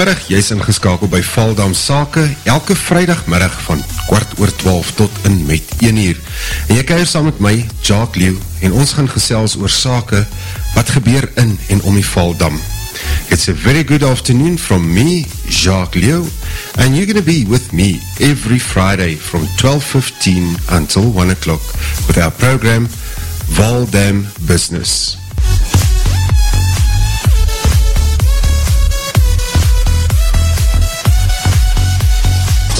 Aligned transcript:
Goeiemiddag, 0.00 0.28
jy's 0.32 0.48
ingeskakel 0.54 1.10
by 1.12 1.18
Valdam 1.20 1.74
Sake 1.76 2.22
elke 2.48 2.72
Vrydagmiddag 2.72 3.52
van 3.66 3.82
kwart 4.06 4.30
oor 4.40 4.48
12 4.62 4.92
tot 4.96 5.18
in 5.28 5.44
met 5.44 5.74
1 5.84 5.98
uur. 6.00 6.16
En 6.70 6.78
jy 6.78 6.84
kuier 6.88 7.04
saam 7.04 7.28
met 7.28 7.42
my, 7.44 7.52
Jacques 7.84 8.16
Leeuw, 8.16 8.38
en 8.64 8.72
ons 8.80 8.94
gaan 8.96 9.10
gesels 9.12 9.58
oor 9.60 9.68
sake 9.68 10.22
wat 10.72 10.94
gebeur 10.96 11.28
in 11.44 11.52
en 11.68 11.84
om 11.84 12.00
die 12.00 12.06
Valdam. 12.14 12.56
It's 13.28 13.52
a 13.52 13.54
very 13.54 13.84
good 13.84 14.00
afternoon 14.00 14.56
from 14.56 14.88
me, 14.88 15.26
Jacques 15.52 16.00
Leeuw, 16.00 16.24
and 16.80 16.96
you're 16.96 17.12
to 17.12 17.20
be 17.20 17.44
with 17.44 17.72
me 17.76 18.00
every 18.24 18.58
Friday 18.58 19.20
from 19.20 19.44
12.15 19.60 20.56
until 20.80 21.12
1 21.12 21.36
o'clock 21.36 21.60
with 22.08 22.16
our 22.16 22.32
program 22.32 22.88
Valdam 23.52 24.24
Business. 24.48 25.19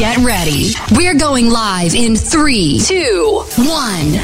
Get 0.00 0.16
ready. 0.24 0.72
We're 0.96 1.14
going 1.14 1.50
live 1.50 1.94
in 1.94 2.16
three, 2.16 2.80
two, 2.80 3.44
one. 3.58 4.16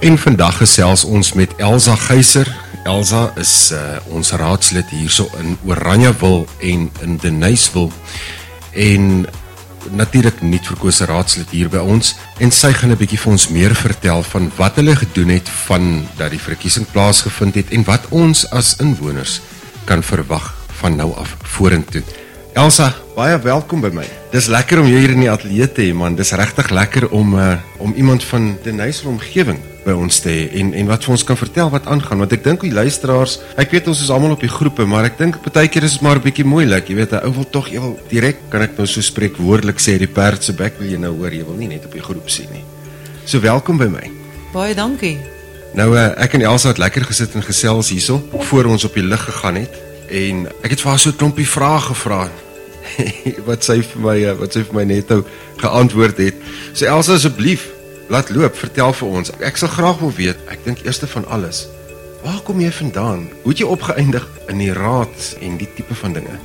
En 0.00 0.18
vandag 0.18 0.56
gesels 0.56 1.04
ons 1.04 1.32
met 1.32 1.56
Elsa 1.56 1.94
Geiser. 1.94 2.56
Elsa 2.84 3.32
is 3.34 3.70
uh, 3.72 3.96
ons 4.06 4.30
raadslid 4.30 4.86
hier 4.88 5.10
so 5.10 5.26
in 5.38 5.58
Oranjewil 5.66 6.46
en 6.60 6.90
in 7.00 7.16
Deniswil 7.16 7.90
en 8.72 9.26
natuurlik 9.90 10.42
nie 10.42 10.60
verkose 10.62 11.06
raadslid 11.10 11.50
hier 11.50 11.70
by 11.72 11.82
ons 11.82 12.14
en 12.38 12.50
sy 12.50 12.72
gaan 12.72 12.92
'n 12.92 12.96
bietjie 12.96 13.18
vir 13.18 13.32
ons 13.32 13.48
meer 13.48 13.74
vertel 13.74 14.22
van 14.22 14.50
wat 14.56 14.76
hulle 14.76 14.96
gedoen 14.96 15.28
het 15.28 15.48
van 15.48 16.06
dat 16.16 16.30
die 16.30 16.40
verkiesing 16.40 16.86
plaasgevind 16.92 17.54
het 17.54 17.70
en 17.70 17.84
wat 17.84 18.06
ons 18.10 18.50
as 18.50 18.76
inwoners 18.78 19.40
kan 19.84 20.02
verwag 20.02 20.54
van 20.80 20.96
nou 20.96 21.14
af 21.14 21.36
vorentoe. 21.42 22.02
Elsa, 22.54 22.94
baie 23.16 23.38
welkom 23.38 23.80
by 23.80 23.88
my. 23.88 24.06
Dis 24.30 24.46
lekker 24.46 24.80
om 24.80 24.86
jou 24.86 24.98
hier 24.98 25.10
in 25.10 25.20
die 25.20 25.30
ateljee 25.30 25.72
te 25.72 25.82
hê 25.82 25.94
man. 25.94 26.14
Dis 26.14 26.32
regtig 26.32 26.70
lekker 26.70 27.08
om 27.10 27.34
uh, 27.34 27.56
om 27.78 27.92
iemand 27.96 28.24
van 28.24 28.58
die 28.62 28.72
Nysel 28.72 29.08
omgewing 29.08 29.71
by 29.84 29.94
ons 29.98 30.20
te 30.22 30.30
hê 30.30 30.42
en 30.60 30.72
en 30.78 30.90
wat 30.90 31.04
vir 31.04 31.14
ons 31.14 31.24
kan 31.26 31.38
vertel 31.38 31.70
wat 31.72 31.88
aangaan 31.90 32.22
want 32.22 32.32
ek 32.36 32.44
dink 32.44 32.62
die 32.66 32.72
luisteraars, 32.74 33.38
ek 33.58 33.74
weet 33.74 33.88
ons 33.90 34.02
is 34.04 34.10
almal 34.14 34.36
op 34.36 34.44
die 34.44 34.50
groepe, 34.50 34.86
maar 34.88 35.08
ek 35.08 35.18
dink 35.18 35.40
partykeer 35.42 35.86
is 35.88 35.98
dit 35.98 36.04
maar 36.06 36.20
'n 36.20 36.26
bietjie 36.26 36.46
moeilik. 36.46 36.88
Jy 36.88 36.96
weet, 36.96 37.12
'n 37.12 37.24
ou 37.26 37.32
wil 37.32 37.48
tog 37.50 37.68
jy 37.68 37.80
wil 37.80 37.98
direk 38.08 38.38
kan 38.50 38.62
ek 38.62 38.78
nou 38.78 38.86
so 38.86 39.00
spreek 39.00 39.36
woordelik 39.36 39.78
sê 39.78 39.98
die 39.98 40.06
perd 40.06 40.42
se 40.44 40.52
bek 40.52 40.78
wil 40.78 40.88
jy 40.88 40.98
nou 40.98 41.16
hoor, 41.16 41.32
jy 41.32 41.44
wil 41.44 41.56
nie 41.56 41.68
net 41.68 41.84
op 41.84 41.92
die 41.92 42.02
groep 42.02 42.30
sien 42.30 42.48
nie. 42.52 42.64
So 43.24 43.40
welkom 43.40 43.78
by 43.78 43.86
my. 43.86 44.10
Baie 44.52 44.74
dankie. 44.74 45.18
Nou 45.74 45.96
uh, 45.96 46.12
ek 46.16 46.34
en 46.34 46.42
Elsa 46.42 46.68
het 46.68 46.78
lekker 46.78 47.04
gesit 47.04 47.34
en 47.34 47.42
gesels 47.42 47.90
hierso 47.90 48.22
voor 48.30 48.64
ons 48.64 48.84
op 48.84 48.94
die 48.94 49.02
lig 49.02 49.24
gegaan 49.24 49.56
het 49.56 49.74
en 50.10 50.46
ek 50.62 50.70
het 50.70 50.80
vir 50.80 50.90
haar 50.90 50.98
so 50.98 51.10
'n 51.10 51.16
klompie 51.16 51.48
vrae 51.48 51.80
gevra 51.80 52.28
wat 53.48 53.64
sy 53.64 53.80
vir 53.82 54.00
my 54.02 54.16
eh, 54.20 54.34
wat 54.38 54.52
sy 54.52 54.64
vir 54.66 54.74
my 54.74 54.84
net 54.84 55.08
nou 55.08 55.22
geantwoord 55.56 56.18
het. 56.18 56.34
So 56.74 56.84
Elsa 56.86 57.14
asseblief 57.14 57.70
laat 58.08 58.30
loop, 58.30 58.56
vertel 58.56 58.92
vir 58.92 59.08
ons. 59.08 59.30
Ek 59.40 59.56
sal 59.56 59.68
graag 59.68 59.98
wil 59.98 60.12
weet, 60.16 60.38
ek 60.50 60.64
dink 60.64 60.84
eerste 60.84 61.06
van 61.06 61.26
alles, 61.28 61.66
waar 62.22 62.40
kom 62.46 62.60
jy 62.60 62.70
vandaan? 62.72 63.28
Hoe 63.42 63.52
het 63.52 63.62
jy 63.62 63.66
opgeëindig 63.66 64.26
in 64.48 64.58
die 64.58 64.72
raad 64.72 65.28
en 65.40 65.58
die 65.58 65.68
tipe 65.76 65.94
van 65.94 66.12
dinge? 66.12 66.38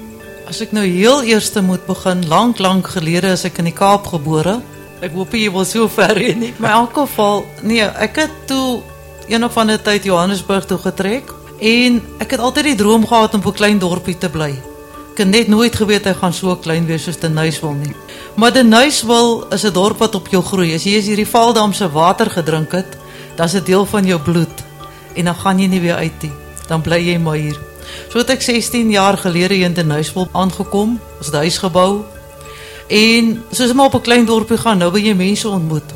As 0.47 0.61
ek 0.63 0.71
nou 0.71 0.85
heel 0.85 1.23
eerste 1.27 1.61
moet 1.61 1.83
begin, 1.85 2.23
lank 2.27 2.59
lank 2.59 2.87
gelede 2.87 3.33
is 3.35 3.43
ek 3.45 3.59
in 3.59 3.67
die 3.67 3.75
Kaap 3.75 4.07
gebore. 4.07 4.61
Ek 5.03 5.11
hoop 5.13 5.33
jy 5.35 5.51
wil 5.51 5.65
so 5.67 5.89
ver 5.91 6.15
hê 6.17 6.33
nie. 6.37 6.53
Maar 6.57 6.71
in 6.71 6.85
elk 6.85 6.95
geval, 7.01 7.43
nee, 7.61 7.83
ek 7.83 8.23
het 8.23 8.37
toe 8.49 8.81
een 9.27 9.43
of 9.43 9.57
ander 9.57 9.81
tyd 9.81 10.07
Johannesburg 10.07 10.65
toe 10.65 10.79
getrek 10.79 11.33
en 11.59 11.99
ek 12.23 12.37
het 12.37 12.39
altyd 12.39 12.71
die 12.71 12.79
droom 12.79 13.05
gehad 13.05 13.33
om 13.33 13.43
op 13.43 13.51
'n 13.53 13.57
klein 13.57 13.79
dorpie 13.79 14.17
te 14.17 14.29
bly. 14.29 14.55
Ek 15.17 15.23
het 15.23 15.31
net 15.33 15.47
nooit 15.49 15.73
geweet 15.73 16.05
hy 16.05 16.11
gaan 16.13 16.33
so 16.37 16.53
klein 16.61 16.85
wees 16.85 17.07
soos 17.07 17.15
die 17.17 17.31
Nuiswil 17.33 17.71
nie. 17.73 17.95
Maar 18.37 18.51
die 18.53 18.61
Nuiswil 18.61 19.47
is 19.49 19.65
'n 19.65 19.73
dorp 19.73 19.97
wat 19.97 20.13
op 20.15 20.27
jou 20.29 20.43
groei. 20.43 20.75
As 20.75 20.83
jy 20.83 20.99
as 20.99 21.07
hierdie 21.09 21.25
Valdam 21.25 21.73
se 21.73 21.89
water 21.89 22.29
gedrink 22.29 22.71
het, 22.71 22.97
dan 23.35 23.45
is 23.47 23.51
dit 23.53 23.65
deel 23.65 23.85
van 23.85 24.05
jou 24.05 24.19
bloed 24.19 24.63
en 25.15 25.25
dan 25.25 25.35
gaan 25.35 25.59
jy 25.59 25.67
nie 25.67 25.81
weer 25.81 25.95
uit 25.95 26.21
nie. 26.21 26.31
Dan 26.67 26.81
bly 26.81 27.01
jy 27.01 27.17
maar 27.17 27.35
hier. 27.35 27.57
So 28.09 28.19
het 28.19 28.29
ek 28.29 28.41
16 28.41 28.91
jaar 28.91 29.17
gelede 29.17 29.55
hier 29.55 29.65
in 29.65 29.73
die 29.73 29.83
Nuiswil 29.83 30.29
aangekom, 30.33 30.99
ons 31.17 31.25
het 31.25 31.35
huis 31.35 31.57
gebou. 31.57 32.03
En 32.87 33.43
soos 33.51 33.73
maar 33.73 33.85
op 33.85 33.95
'n 33.95 34.01
klein 34.01 34.25
dorpie 34.25 34.57
gaan, 34.57 34.77
nou 34.77 34.91
wil 34.91 35.01
jy 35.01 35.15
mense 35.15 35.49
ontmoet. 35.49 35.89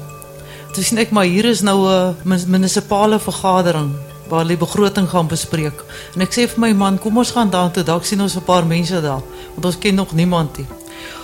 Toe 0.73 0.83
sien 0.83 0.97
ek 0.97 1.11
maar 1.11 1.25
hier 1.25 1.45
is 1.45 1.61
nou 1.61 1.87
'n 1.87 2.15
munisipale 2.47 3.19
vergadering 3.19 3.93
waar 4.31 4.45
hulle 4.45 4.57
begroting 4.57 5.09
gaan 5.11 5.27
bespreek. 5.27 5.83
En 6.15 6.23
ek 6.23 6.31
sê 6.31 6.47
vir 6.47 6.59
my 6.63 6.71
man, 6.73 6.99
kom 7.03 7.19
ons 7.19 7.33
gaan 7.35 7.51
daartoe, 7.51 7.83
dalk 7.83 8.07
sien 8.07 8.21
ons 8.23 8.35
'n 8.35 8.47
paar 8.47 8.65
mense 8.65 9.01
daar, 9.01 9.21
want 9.53 9.65
ons 9.65 9.77
ken 9.77 9.95
nog 9.95 10.13
niemand 10.15 10.57
nie. 10.57 10.67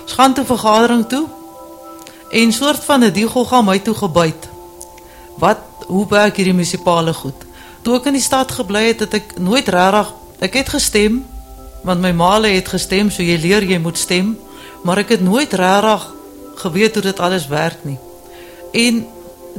Ons 0.02 0.12
gaan 0.12 0.34
toe 0.34 0.44
vergadering 0.44 1.06
toe. 1.08 1.26
En 2.30 2.52
soort 2.52 2.84
van 2.84 3.04
'n 3.04 3.12
diegel 3.12 3.44
gaan 3.44 3.64
my 3.64 3.78
toe 3.78 3.94
gebyt. 3.94 4.48
Wat 5.38 5.58
hoe 5.86 6.06
werk 6.08 6.36
hierdie 6.36 6.54
munisipale 6.54 7.14
goed? 7.14 7.46
Toe 7.82 7.96
ek 7.96 8.06
in 8.06 8.12
die 8.12 8.22
stad 8.22 8.52
gebly 8.52 8.86
het, 8.86 9.00
het 9.00 9.14
ek 9.14 9.38
nooit 9.38 9.68
regtig 9.68 10.12
ek 10.40 10.54
het 10.54 10.68
gestem 10.68 11.24
want 11.82 12.00
my 12.00 12.12
ma 12.12 12.40
het 12.42 12.68
gestem, 12.68 13.10
so 13.10 13.22
jy 13.22 13.38
leer 13.38 13.62
jy 13.62 13.78
moet 13.78 13.98
stem, 13.98 14.36
maar 14.82 14.98
ek 14.98 15.08
het 15.08 15.20
nooit 15.20 15.52
regtig 15.52 16.12
geweet 16.56 16.94
hoe 16.94 17.02
dit 17.02 17.20
alles 17.20 17.46
werk 17.46 17.84
nie. 17.84 17.98
En 18.72 19.06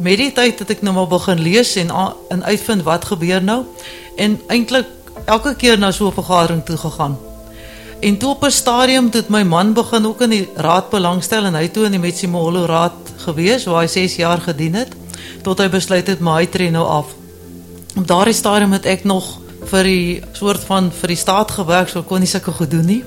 met 0.01 0.17
die 0.17 0.31
tyd 0.31 0.59
het 0.59 0.69
ek 0.75 0.81
nou 0.85 0.93
maar 0.95 1.09
begin 1.11 1.41
lees 1.43 1.75
en 1.81 1.91
en 2.29 2.43
uitvind 2.43 2.83
wat 2.87 3.05
gebeur 3.11 3.43
nou 3.43 3.63
en 4.17 4.39
eintlik 4.47 4.87
elke 5.25 5.55
keer 5.55 5.79
na 5.79 5.91
so 5.91 6.07
'n 6.07 6.13
vergadering 6.13 6.65
toe 6.65 6.77
gegaan. 6.77 7.17
En 7.99 8.17
toe 8.17 8.29
op 8.29 8.43
'n 8.43 8.51
stadium 8.51 9.09
het 9.11 9.29
my 9.29 9.43
man 9.43 9.73
begin 9.73 10.05
ook 10.07 10.21
in 10.21 10.29
die 10.29 10.49
raad 10.55 10.89
belangstel 10.89 11.43
en 11.43 11.55
hy 11.55 11.67
toe 11.67 11.85
in 11.85 11.91
die 11.91 11.99
Metsimolo 11.99 12.65
raad 12.65 12.93
gewees 13.17 13.65
waar 13.65 13.81
hy 13.81 13.87
6 13.87 14.15
jaar 14.15 14.41
gedien 14.41 14.73
het 14.73 14.95
tot 15.41 15.59
hy 15.59 15.69
besluit 15.69 16.07
het 16.07 16.19
maar 16.19 16.39
hy 16.39 16.45
tree 16.45 16.71
nou 16.71 16.85
af. 16.87 17.05
Op 17.97 18.07
daardie 18.07 18.33
stadium 18.33 18.71
het 18.71 18.85
ek 18.85 19.03
nog 19.03 19.39
vir 19.69 19.83
die 19.83 20.21
soort 20.31 20.63
van 20.63 20.91
vir 20.91 21.07
die 21.07 21.17
staat 21.17 21.51
gewerk 21.51 21.89
so 21.89 22.03
kon 22.03 22.19
nie 22.19 22.27
sulke 22.27 22.51
goed 22.51 22.71
doen 22.71 22.85
nie. 22.85 23.03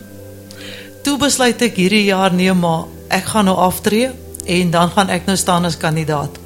Toe 1.02 1.16
besluit 1.18 1.62
ek 1.62 1.76
hierdie 1.76 2.04
jaar 2.04 2.32
nee 2.32 2.52
maar 2.52 2.84
ek 3.08 3.24
gaan 3.24 3.44
nou 3.44 3.56
aftree 3.56 4.10
en 4.46 4.70
dan 4.70 4.90
gaan 4.90 5.08
ek 5.08 5.26
nou 5.26 5.36
staan 5.36 5.64
as 5.64 5.76
kandidaat. 5.76 6.41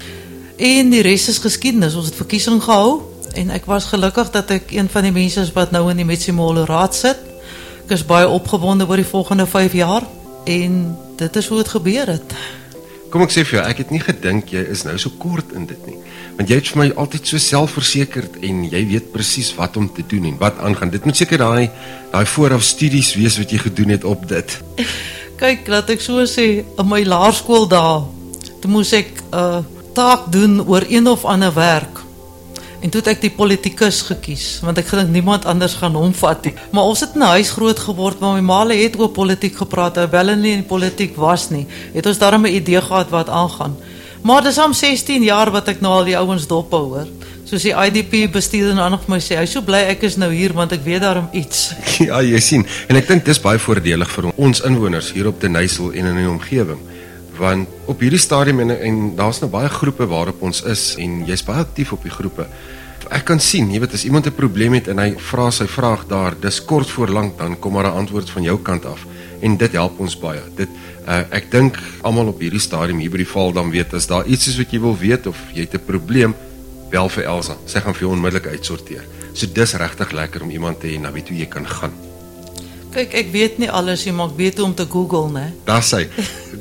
En 0.56 0.88
die 0.88 1.02
res 1.04 1.28
is 1.28 1.38
geskiedenis. 1.44 1.94
Ons 1.94 2.08
het 2.08 2.16
verkiesing 2.16 2.62
gehou 2.64 3.02
en 3.36 3.50
ek 3.52 3.66
was 3.68 3.90
gelukkig 3.92 4.30
dat 4.32 4.50
ek 4.54 4.70
een 4.72 4.88
van 4.88 5.04
die 5.04 5.12
mense 5.12 5.42
is 5.42 5.52
wat 5.52 5.74
nou 5.74 5.84
in 5.92 5.98
die 6.00 6.08
Metsimolo 6.08 6.64
raad 6.64 6.96
sit. 6.96 7.20
Ek 7.84 7.92
is 7.98 8.06
baie 8.08 8.28
opgewonde 8.28 8.86
oor 8.88 9.02
die 9.02 9.08
volgende 9.08 9.44
5 9.46 9.76
jaar 9.76 10.06
en 10.48 10.78
dit 11.20 11.36
is 11.36 11.50
hoe 11.52 11.58
dit 11.60 11.74
gebeur 11.76 12.14
het. 12.14 12.36
Kom 13.12 13.22
ek 13.26 13.34
sê 13.34 13.44
vir 13.44 13.58
jou, 13.58 13.66
ek 13.68 13.82
het 13.84 13.92
nie 13.92 14.00
gedink 14.00 14.54
jy 14.56 14.64
is 14.72 14.86
nou 14.88 14.96
so 14.98 15.12
kort 15.20 15.52
in 15.52 15.68
dit 15.68 15.84
nie. 15.86 15.98
Want 16.40 16.48
jy 16.48 16.58
het 16.58 16.72
vir 16.72 16.80
my 16.80 16.88
altyd 17.04 17.28
so 17.28 17.42
selfversekerd 17.42 18.40
en 18.48 18.64
jy 18.72 18.82
weet 18.88 19.12
presies 19.12 19.52
wat 19.60 19.76
om 19.76 19.92
te 19.92 20.06
doen 20.08 20.32
en 20.32 20.40
wat 20.40 20.58
aangaan. 20.64 20.90
Dit 20.96 21.04
moet 21.04 21.20
seker 21.20 21.44
daai 21.44 21.68
daai 22.16 22.24
vooraf 22.32 22.64
studies 22.64 23.12
wees 23.20 23.36
wat 23.36 23.52
jy 23.52 23.60
gedoen 23.68 23.92
het 23.92 24.08
op 24.08 24.24
dit. 24.28 24.58
Kyk, 25.42 25.68
laat 25.68 25.92
ek 25.92 26.00
so 26.00 26.24
sê, 26.24 26.64
in 26.64 26.88
my 26.88 27.04
laerskool 27.04 27.68
daar, 27.68 28.06
toe 28.62 28.70
moes 28.72 28.96
ek 28.96 29.20
'n 29.20 29.36
uh, 29.36 29.75
taak 29.96 30.28
doen 30.32 30.60
oor 30.66 30.84
een 30.88 31.08
of 31.08 31.24
ander 31.24 31.54
werk. 31.54 32.02
En 32.84 32.92
toe 32.92 33.00
het 33.00 33.14
ek 33.14 33.22
die 33.24 33.32
politikus 33.32 34.02
gekies, 34.06 34.44
want 34.64 34.78
ek 34.78 34.90
gedink 34.92 35.08
niemand 35.14 35.46
anders 35.48 35.78
gaan 35.80 35.96
hom 35.96 36.12
vat 36.14 36.44
nie. 36.44 36.52
Maar 36.76 36.90
ons 36.90 37.00
het 37.00 37.16
in 37.16 37.24
'n 37.24 37.32
huis 37.36 37.50
groot 37.50 37.78
geword 37.78 38.20
waar 38.20 38.34
my 38.36 38.44
ma 38.44 38.60
het 38.68 38.98
oor 39.00 39.08
politiek 39.08 39.56
gepraat, 39.56 39.96
hoewel 39.96 40.26
hulle 40.26 40.36
nie 40.36 40.52
in 40.52 40.66
politiek 40.66 41.16
was 41.16 41.50
nie. 41.50 41.66
Het 41.94 42.06
ons 42.06 42.18
daarmee 42.18 42.52
'n 42.52 42.56
idee 42.56 42.80
gehad 42.80 43.10
wat 43.10 43.28
aangaan. 43.28 43.76
Maar 44.22 44.42
dis 44.42 44.58
om 44.58 44.72
16 44.72 45.22
jaar 45.22 45.50
wat 45.50 45.68
ek 45.68 45.80
nou 45.80 45.92
al 45.92 46.04
die 46.04 46.18
ouens 46.18 46.46
dop 46.46 46.70
hoor. 46.70 47.06
Soos 47.44 47.62
die 47.62 47.74
IDP 47.74 48.32
bestuurder 48.32 48.74
nou 48.74 48.90
nog 48.90 49.04
vir 49.04 49.14
my 49.14 49.20
sê, 49.20 49.36
hy 49.36 49.46
so 49.46 49.62
bly 49.62 49.78
ek 49.88 50.02
is 50.02 50.16
nou 50.16 50.32
hier 50.32 50.52
want 50.52 50.72
ek 50.72 50.84
weet 50.84 51.00
daarom 51.00 51.28
iets. 51.32 51.72
Ja, 51.98 52.20
jy 52.20 52.40
sien. 52.40 52.66
En 52.88 52.96
ek 52.96 53.08
dink 53.08 53.24
dis 53.24 53.40
baie 53.40 53.58
voordelig 53.58 54.10
vir 54.10 54.32
ons 54.36 54.60
inwoners 54.60 55.12
hier 55.12 55.26
op 55.26 55.40
Denysel 55.40 55.92
en 55.92 56.06
in 56.06 56.16
die 56.16 56.28
omgewing 56.28 56.78
want 57.38 57.68
op 57.86 58.00
hierdie 58.00 58.20
stadium 58.20 58.60
en, 58.60 58.70
en 58.70 59.16
daar's 59.16 59.40
nou 59.40 59.50
baie 59.50 59.68
groepe 59.68 60.06
waarop 60.06 60.42
ons 60.42 60.62
is 60.62 60.94
en 61.02 61.24
jy's 61.26 61.44
baie 61.44 61.64
aktief 61.64 61.92
op 61.92 62.02
die 62.02 62.12
groepe. 62.12 62.46
Ek 63.06 63.22
kan 63.28 63.38
sien, 63.38 63.68
jy 63.70 63.78
weet 63.80 63.94
as 63.94 64.04
iemand 64.04 64.26
'n 64.26 64.34
probleem 64.34 64.74
het 64.74 64.88
en 64.88 64.98
hy 64.98 65.14
vra 65.18 65.50
sy 65.50 65.66
vraag 65.66 66.06
daar, 66.08 66.34
dis 66.40 66.64
kort 66.64 66.90
voor 66.90 67.08
lank 67.08 67.38
dan 67.38 67.58
kom 67.58 67.72
maar 67.72 67.86
'n 67.86 67.98
antwoord 68.02 68.30
van 68.30 68.42
jou 68.42 68.58
kant 68.58 68.84
af 68.84 69.06
en 69.40 69.56
dit 69.56 69.72
help 69.72 70.00
ons 70.00 70.18
baie. 70.18 70.40
Dit 70.56 70.68
uh, 71.08 71.22
ek 71.30 71.50
dink 71.50 71.78
almal 72.02 72.32
op 72.32 72.40
hierdie 72.40 72.60
stadium 72.60 72.98
hier 72.98 73.10
by 73.10 73.18
die 73.18 73.32
val 73.32 73.52
dan 73.52 73.70
weet 73.70 73.94
as 73.94 74.06
daar 74.06 74.26
iets 74.26 74.48
is 74.48 74.58
wat 74.58 74.72
jy 74.72 74.80
wil 74.80 74.96
weet 74.96 75.26
of 75.26 75.36
jy 75.52 75.60
het 75.60 75.74
'n 75.74 75.86
probleem, 75.86 76.34
bel 76.90 77.08
vir 77.08 77.24
Elsa. 77.24 77.56
Sy 77.66 77.80
gaan 77.80 77.94
vir 77.94 78.06
jou 78.06 78.12
onmiddellik 78.12 78.46
uitsorteer. 78.46 79.04
So 79.32 79.46
dis 79.46 79.74
regtig 79.74 80.12
lekker 80.12 80.42
om 80.42 80.50
iemand 80.50 80.80
te 80.80 80.86
hê 80.86 81.00
na 81.00 81.12
wie 81.12 81.22
toe 81.22 81.36
jy 81.36 81.46
kan 81.46 81.66
gaan. 81.66 82.05
Kyk, 82.96 83.12
ek 83.12 83.26
weet 83.28 83.58
nie 83.60 83.66
alles 83.68 84.06
nie, 84.06 84.12
maar 84.16 84.30
ek 84.30 84.38
weet 84.38 84.56
hoe 84.56 84.70
om 84.70 84.74
te 84.74 84.86
Google, 84.88 85.28
né? 85.28 85.50
Daar's 85.68 85.90
hy. 85.92 86.06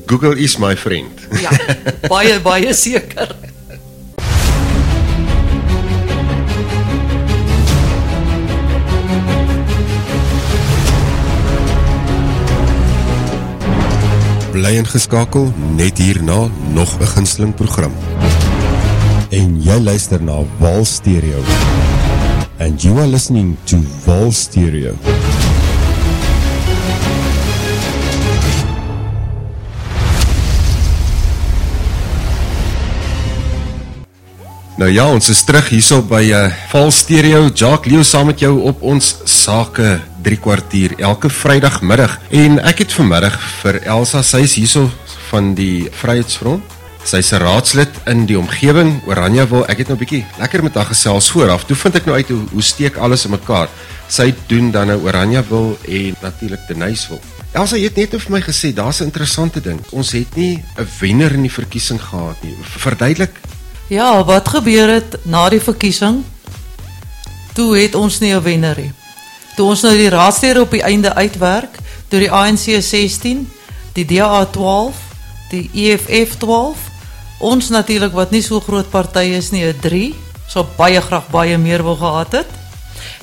Google 0.03 0.35
is 0.35 0.57
my 0.59 0.73
friend. 0.75 1.21
Ja, 1.45 1.51
baie 2.11 2.35
baie 2.43 2.73
seker. 2.75 3.31
Bly 14.51 14.73
ingeskakel 14.81 15.53
net 15.79 16.03
hierna 16.03 16.49
nog 16.75 16.99
'n 16.99 17.11
gunsteling 17.15 17.55
program. 17.55 17.95
En 19.31 19.61
jy 19.63 19.79
luister 19.79 20.19
na 20.19 20.43
Wal 20.59 20.83
Stereo. 20.83 21.39
And 22.59 22.83
you 22.83 22.99
are 22.99 23.07
listening 23.07 23.55
to 23.71 23.79
Wal 24.03 24.31
Stereo. 24.31 25.14
Nou 34.75 34.89
ja, 34.91 35.05
ons 35.07 35.29
is 35.31 35.39
terug 35.47 35.69
hierso 35.71 36.01
by 36.03 36.19
uh, 36.35 36.39
Val 36.67 36.89
Stereo. 36.91 37.45
Jacques 37.47 37.87
Leo 37.87 38.03
saam 38.03 38.27
met 38.27 38.41
jou 38.43 38.57
op 38.67 38.81
ons 38.83 39.13
sake 39.23 40.01
3 40.25 40.39
kwartier 40.43 40.97
elke 40.99 41.31
Vrydagmiddag. 41.31 42.17
En 42.35 42.59
ek 42.59 42.81
het 42.83 42.95
vanmiddag 42.97 43.37
vir 43.61 43.79
Elsa, 43.85 44.19
sy 44.19 44.41
is 44.43 44.57
hierso 44.59 44.89
van 45.29 45.53
die 45.55 45.87
Vryheidsfront. 46.01 46.75
Sy's 47.07 47.31
'n 47.31 47.39
raadslid 47.39 48.01
in 48.11 48.25
die 48.27 48.35
omgewing 48.35 48.99
Oranjewil. 49.07 49.63
Ek 49.71 49.77
het 49.77 49.87
nou 49.87 49.95
'n 49.95 50.03
bietjie 50.03 50.25
lekker 50.39 50.63
met 50.63 50.75
haar 50.75 50.91
gesels 50.91 51.31
vooraf. 51.31 51.63
Toe 51.63 51.75
vind 51.75 51.95
ek 51.95 52.05
nou 52.05 52.15
uit 52.15 52.27
hoe, 52.27 52.43
hoe 52.51 52.61
steek 52.61 52.97
alles 52.97 53.25
in 53.25 53.31
mekaar. 53.31 53.69
Sy 54.09 54.33
doen 54.47 54.71
dan 54.71 54.87
nou 54.87 54.99
Oranjewil 55.07 55.77
en 55.87 56.15
natuurlik 56.21 56.67
Denyswil. 56.67 57.21
Elsa 57.53 57.77
het 57.77 57.95
net 57.95 58.09
vir 58.11 58.31
my 58.31 58.41
gesê 58.41 58.73
daar's 58.73 58.99
'n 58.99 59.07
interessante 59.07 59.61
ding. 59.61 59.79
Ons 59.91 60.11
het 60.11 60.35
nie 60.35 60.63
'n 60.77 60.87
wenner 60.99 61.31
in 61.31 61.41
die 61.41 61.51
verkiesing 61.51 62.01
gehad 62.01 62.43
nie. 62.43 62.57
Verduidelik 62.61 63.31
Ja, 63.87 64.23
wat 64.23 64.47
gebeur 64.49 64.89
het 64.89 65.17
na 65.29 65.43
die 65.49 65.61
verkiesing? 65.61 66.23
Toe 67.53 67.77
het 67.77 67.95
ons 67.95 68.19
nie 68.19 68.33
'n 68.33 68.41
wenner 68.41 68.77
nie. 68.77 68.91
Toe 69.55 69.67
ons 69.69 69.81
nou 69.81 69.93
die 69.93 70.09
raadslede 70.09 70.61
op 70.61 70.71
die 70.71 70.81
einde 70.81 71.13
uitwerk, 71.13 71.77
toe 72.07 72.19
die 72.19 72.31
ANC 72.31 72.81
16, 72.81 73.51
die 73.93 74.05
DA 74.05 74.45
12, 74.45 74.95
die 75.49 75.69
EFF 75.73 76.37
12, 76.37 76.77
ons 77.39 77.69
natuurlik 77.69 78.11
wat 78.11 78.31
nie 78.31 78.41
so 78.41 78.59
groot 78.59 78.89
partye 78.89 79.37
is 79.37 79.51
nie, 79.51 79.63
'n 79.63 79.79
3, 79.81 80.15
so 80.47 80.65
baie 80.77 81.01
graag 81.01 81.29
baie 81.29 81.57
meer 81.57 81.83
wou 81.83 81.97
gehad 81.97 82.31
het. 82.31 82.49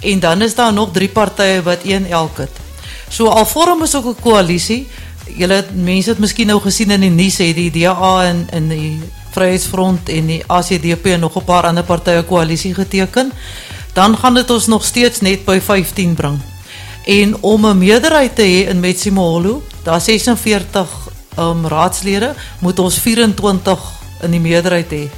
En 0.00 0.20
dan 0.20 0.43
is 0.43 0.55
daar 0.55 0.73
nog 0.73 0.93
drie 0.93 1.09
partye 1.09 1.62
wat 1.62 1.85
een 1.85 2.06
elk 2.06 2.38
het. 2.38 2.61
So 3.09 3.26
al 3.26 3.47
vorm 3.47 3.81
ons 3.81 3.94
ook 3.94 4.06
'n 4.06 4.23
koalisie. 4.23 4.88
Julle 5.37 5.64
mense 5.75 6.11
het 6.11 6.19
miskien 6.19 6.47
nou 6.47 6.61
gesien 6.61 6.91
in 6.91 7.00
die 7.00 7.11
nuus 7.11 7.38
het 7.38 7.55
die 7.55 7.70
DA 7.70 8.25
en 8.25 8.47
in 8.50 8.69
die 8.69 9.00
Vryheidsfront 9.32 10.08
en 10.08 10.26
die 10.26 10.43
ACDP 10.46 11.06
en 11.14 11.20
nog 11.20 11.37
'n 11.37 11.44
paar 11.44 11.67
ander 11.67 11.84
partye 11.84 12.23
koalisie 12.23 12.75
geteken, 12.75 13.32
dan 13.93 14.17
gaan 14.17 14.34
dit 14.34 14.50
ons 14.50 14.67
nog 14.67 14.84
steeds 14.84 15.20
net 15.20 15.44
by 15.44 15.61
15 15.61 16.14
bring. 16.14 16.40
En 17.05 17.37
om 17.43 17.67
'n 17.67 17.79
meerderheid 17.79 18.34
te 18.34 18.43
hê 18.43 18.69
in 18.69 18.81
Metsimaholo, 18.81 19.62
daar 19.82 20.00
46 20.00 20.88
um 21.38 21.67
raadslede, 21.67 22.34
moet 22.58 22.79
ons 22.79 22.99
24 22.99 23.81
in 24.23 24.31
die 24.31 24.40
meerderheid 24.40 24.90
hê. 24.90 25.08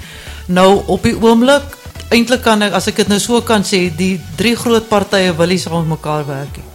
Nou 0.47 0.83
op 0.87 1.03
die 1.03 1.17
oomblik, 1.21 1.63
eintlik 2.09 2.43
kan 2.43 2.63
ek 2.63 2.73
as 2.73 2.87
ek 2.87 2.97
dit 2.97 3.09
nou 3.09 3.21
so 3.21 3.41
kan 3.41 3.63
sê, 3.63 3.97
die 3.97 4.21
drie 4.37 4.57
groot 4.57 4.89
partye 4.89 5.35
wil 5.37 5.47
nie 5.47 5.59
saam 5.59 5.89
met 5.89 5.99
mekaar 5.99 6.27
werk 6.27 6.57
nie. 6.57 6.74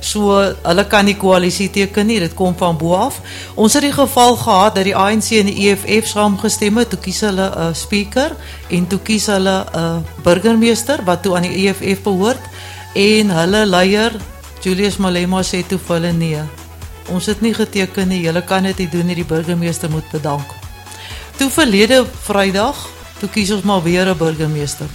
So 0.00 0.36
hulle 0.62 0.84
kan 0.86 1.04
nie 1.04 1.16
koalisie 1.18 1.68
teken 1.70 2.06
nie, 2.06 2.20
dit 2.20 2.34
kom 2.34 2.54
van 2.58 2.76
bo 2.78 2.94
af. 2.94 3.20
Ons 3.54 3.74
het 3.74 3.82
die 3.82 3.92
geval 3.92 4.36
gehad 4.36 4.74
dat 4.74 4.84
die 4.84 4.96
ANC 4.96 5.30
en 5.40 5.50
die 5.50 5.68
EFF 5.68 6.06
saamgestem 6.12 6.78
het, 6.78 6.90
toe 6.90 6.98
kies 6.98 7.20
hulle 7.20 7.50
'n 7.50 7.74
speaker 7.74 8.36
en 8.70 8.86
toe 8.86 8.98
kies 8.98 9.26
hulle 9.26 9.66
'n 9.74 10.04
burgemeester 10.22 11.04
wat 11.04 11.22
toe 11.22 11.36
aan 11.36 11.42
die 11.42 11.66
EFF 11.66 12.02
behoort 12.02 12.42
en 12.94 13.30
hulle 13.30 13.66
leier 13.66 14.12
Julius 14.60 14.96
Malema 14.96 15.42
sê 15.42 15.62
toe 15.66 15.78
vir 15.78 15.96
hulle 15.96 16.12
nee. 16.12 16.42
Ons 17.08 17.26
het 17.26 17.40
nie 17.40 17.54
geteken 17.54 18.08
nie, 18.08 18.22
julle 18.22 18.42
kan 18.42 18.62
dit 18.62 18.78
nie 18.78 18.88
doen 18.88 19.06
nie, 19.06 19.14
die 19.14 19.24
burgemeester 19.24 19.90
moet 19.90 20.10
bedank. 20.12 20.46
Toe 21.38 21.50
verlede 21.50 22.04
Vrydag, 22.26 22.76
toe 23.20 23.28
kies 23.28 23.50
ons 23.54 23.62
maar 23.62 23.82
weer 23.82 24.06
'n 24.08 24.18
burgemeester. 24.18 24.86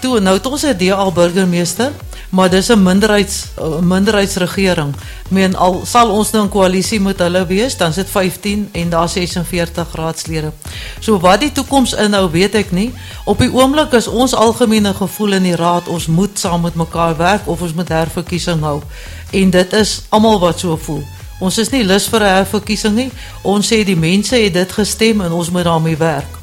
Toe 0.00 0.20
nou 0.20 0.34
het 0.34 0.46
ons 0.46 0.64
'n 0.64 0.76
DA 0.76 1.10
burgemeester 1.10 1.92
maar 2.30 2.50
dis 2.50 2.68
'n 2.68 2.82
minderheids 2.82 3.46
'n 3.56 3.86
minderheidsregering. 3.86 4.94
Meen 5.28 5.56
al 5.56 5.82
sal 5.84 6.10
ons 6.10 6.30
nou 6.30 6.44
'n 6.44 6.48
koalisie 6.48 7.00
met 7.00 7.18
hulle 7.18 7.46
wees, 7.46 7.76
dan 7.76 7.92
sit 7.92 8.10
15 8.10 8.68
en 8.72 8.88
daar 8.88 9.08
46 9.08 9.94
raadslede. 9.94 10.52
So 11.00 11.18
wat 11.18 11.40
die 11.40 11.52
toekoms 11.52 11.92
inhou, 11.92 12.30
weet 12.30 12.54
ek 12.54 12.70
nie. 12.70 12.92
Op 13.24 13.38
die 13.38 13.52
oomblik 13.52 13.92
is 13.92 14.06
ons 14.06 14.34
algemene 14.34 14.94
gevoel 14.94 15.32
in 15.32 15.42
die 15.42 15.56
raad 15.56 15.88
ons 15.88 16.06
moet 16.06 16.38
saam 16.38 16.60
met 16.60 16.74
mekaar 16.74 17.16
werk 17.16 17.48
of 17.48 17.60
ons 17.60 17.74
moet 17.74 17.88
herverkiesing 17.88 18.60
hou. 18.60 18.82
En 19.30 19.50
dit 19.50 19.72
is 19.72 20.02
almal 20.08 20.38
wat 20.38 20.58
so 20.58 20.76
voel. 20.76 21.02
Ons 21.40 21.58
is 21.58 21.70
nie 21.70 21.84
lus 21.84 22.06
vir 22.08 22.20
'n 22.20 22.34
herverkiesing 22.34 22.94
nie. 22.94 23.10
Ons 23.42 23.72
sê 23.72 23.84
die 23.84 23.96
mense 23.96 24.36
het 24.36 24.52
dit 24.52 24.72
gestem 24.72 25.20
en 25.20 25.32
ons 25.32 25.50
moet 25.50 25.64
daarmee 25.64 25.96
werk. 25.96 26.38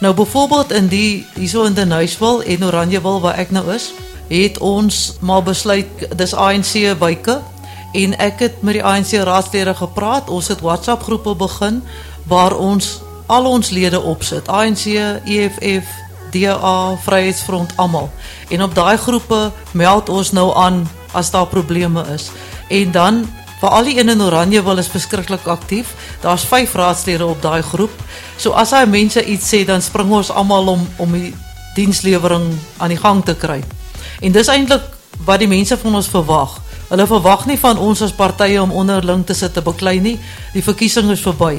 Nou 0.00 0.14
byvoorbeeld 0.14 0.72
in 0.72 0.88
die 0.88 1.26
hierso 1.34 1.64
in 1.64 1.74
Denyswil 1.74 2.42
en 2.42 2.64
Oranjewil 2.64 3.20
waar 3.20 3.34
ek 3.34 3.50
nou 3.50 3.74
is, 3.74 3.92
het 4.28 4.58
ons 4.58 5.16
maar 5.20 5.42
besluit 5.42 6.08
dis 6.16 6.34
ANC 6.34 6.74
wyke 7.00 7.40
en 7.96 8.16
ek 8.20 8.42
het 8.44 8.62
met 8.62 8.76
die 8.76 8.84
ANC 8.84 9.14
raadslede 9.24 9.74
gepraat. 9.74 10.28
Ons 10.28 10.48
het 10.52 10.60
WhatsApp 10.60 11.02
groepe 11.02 11.34
begin 11.34 11.82
waar 12.28 12.56
ons 12.56 13.00
al 13.26 13.48
ons 13.48 13.70
lede 13.70 14.00
opsit. 14.00 14.48
ANC, 14.48 14.84
EFF, 15.24 15.88
DA, 16.32 16.96
Vryheidsfront 17.04 17.72
almal. 17.76 18.10
En 18.48 18.62
op 18.62 18.74
daai 18.74 18.96
groepe 18.96 19.50
meld 19.72 20.08
ons 20.08 20.32
nou 20.32 20.52
aan 20.56 20.84
as 21.12 21.30
daar 21.30 21.46
probleme 21.46 22.04
is. 22.12 22.30
En 22.68 22.92
dan 22.92 23.24
vir 23.60 23.68
al 23.68 23.88
die 23.88 23.98
een 23.98 24.12
in 24.12 24.22
Oranje 24.22 24.62
wil 24.62 24.78
is 24.78 24.88
verskriklik 24.92 25.46
aktief. 25.46 25.94
Daar's 26.20 26.44
5 26.44 26.74
raadslede 26.74 27.26
op 27.26 27.42
daai 27.42 27.62
groep. 27.62 27.92
So 28.36 28.52
as 28.52 28.70
daai 28.70 28.86
mense 28.86 29.24
iets 29.24 29.48
sê, 29.48 29.64
dan 29.64 29.82
spring 29.82 30.12
ons 30.12 30.30
almal 30.30 30.76
om 30.76 30.86
om 30.96 31.12
die 31.12 31.34
dienslewering 31.74 32.52
aan 32.78 32.94
die 32.94 33.00
gang 33.00 33.24
te 33.24 33.34
kry. 33.34 33.62
En 34.20 34.32
dis 34.32 34.48
eintlik 34.50 34.82
wat 35.26 35.42
die 35.42 35.50
mense 35.50 35.76
van 35.78 35.94
ons 35.94 36.10
verwag. 36.10 36.58
Hulle 36.88 37.06
verwag 37.06 37.46
nie 37.46 37.58
van 37.60 37.78
ons 37.78 38.02
as 38.02 38.14
partye 38.16 38.60
om 38.62 38.72
onderling 38.72 39.24
te 39.26 39.36
sit 39.36 39.52
te 39.54 39.62
beklei 39.62 39.98
nie. 40.00 40.16
Die 40.54 40.64
verkiesing 40.64 41.10
is 41.12 41.22
verby. 41.24 41.58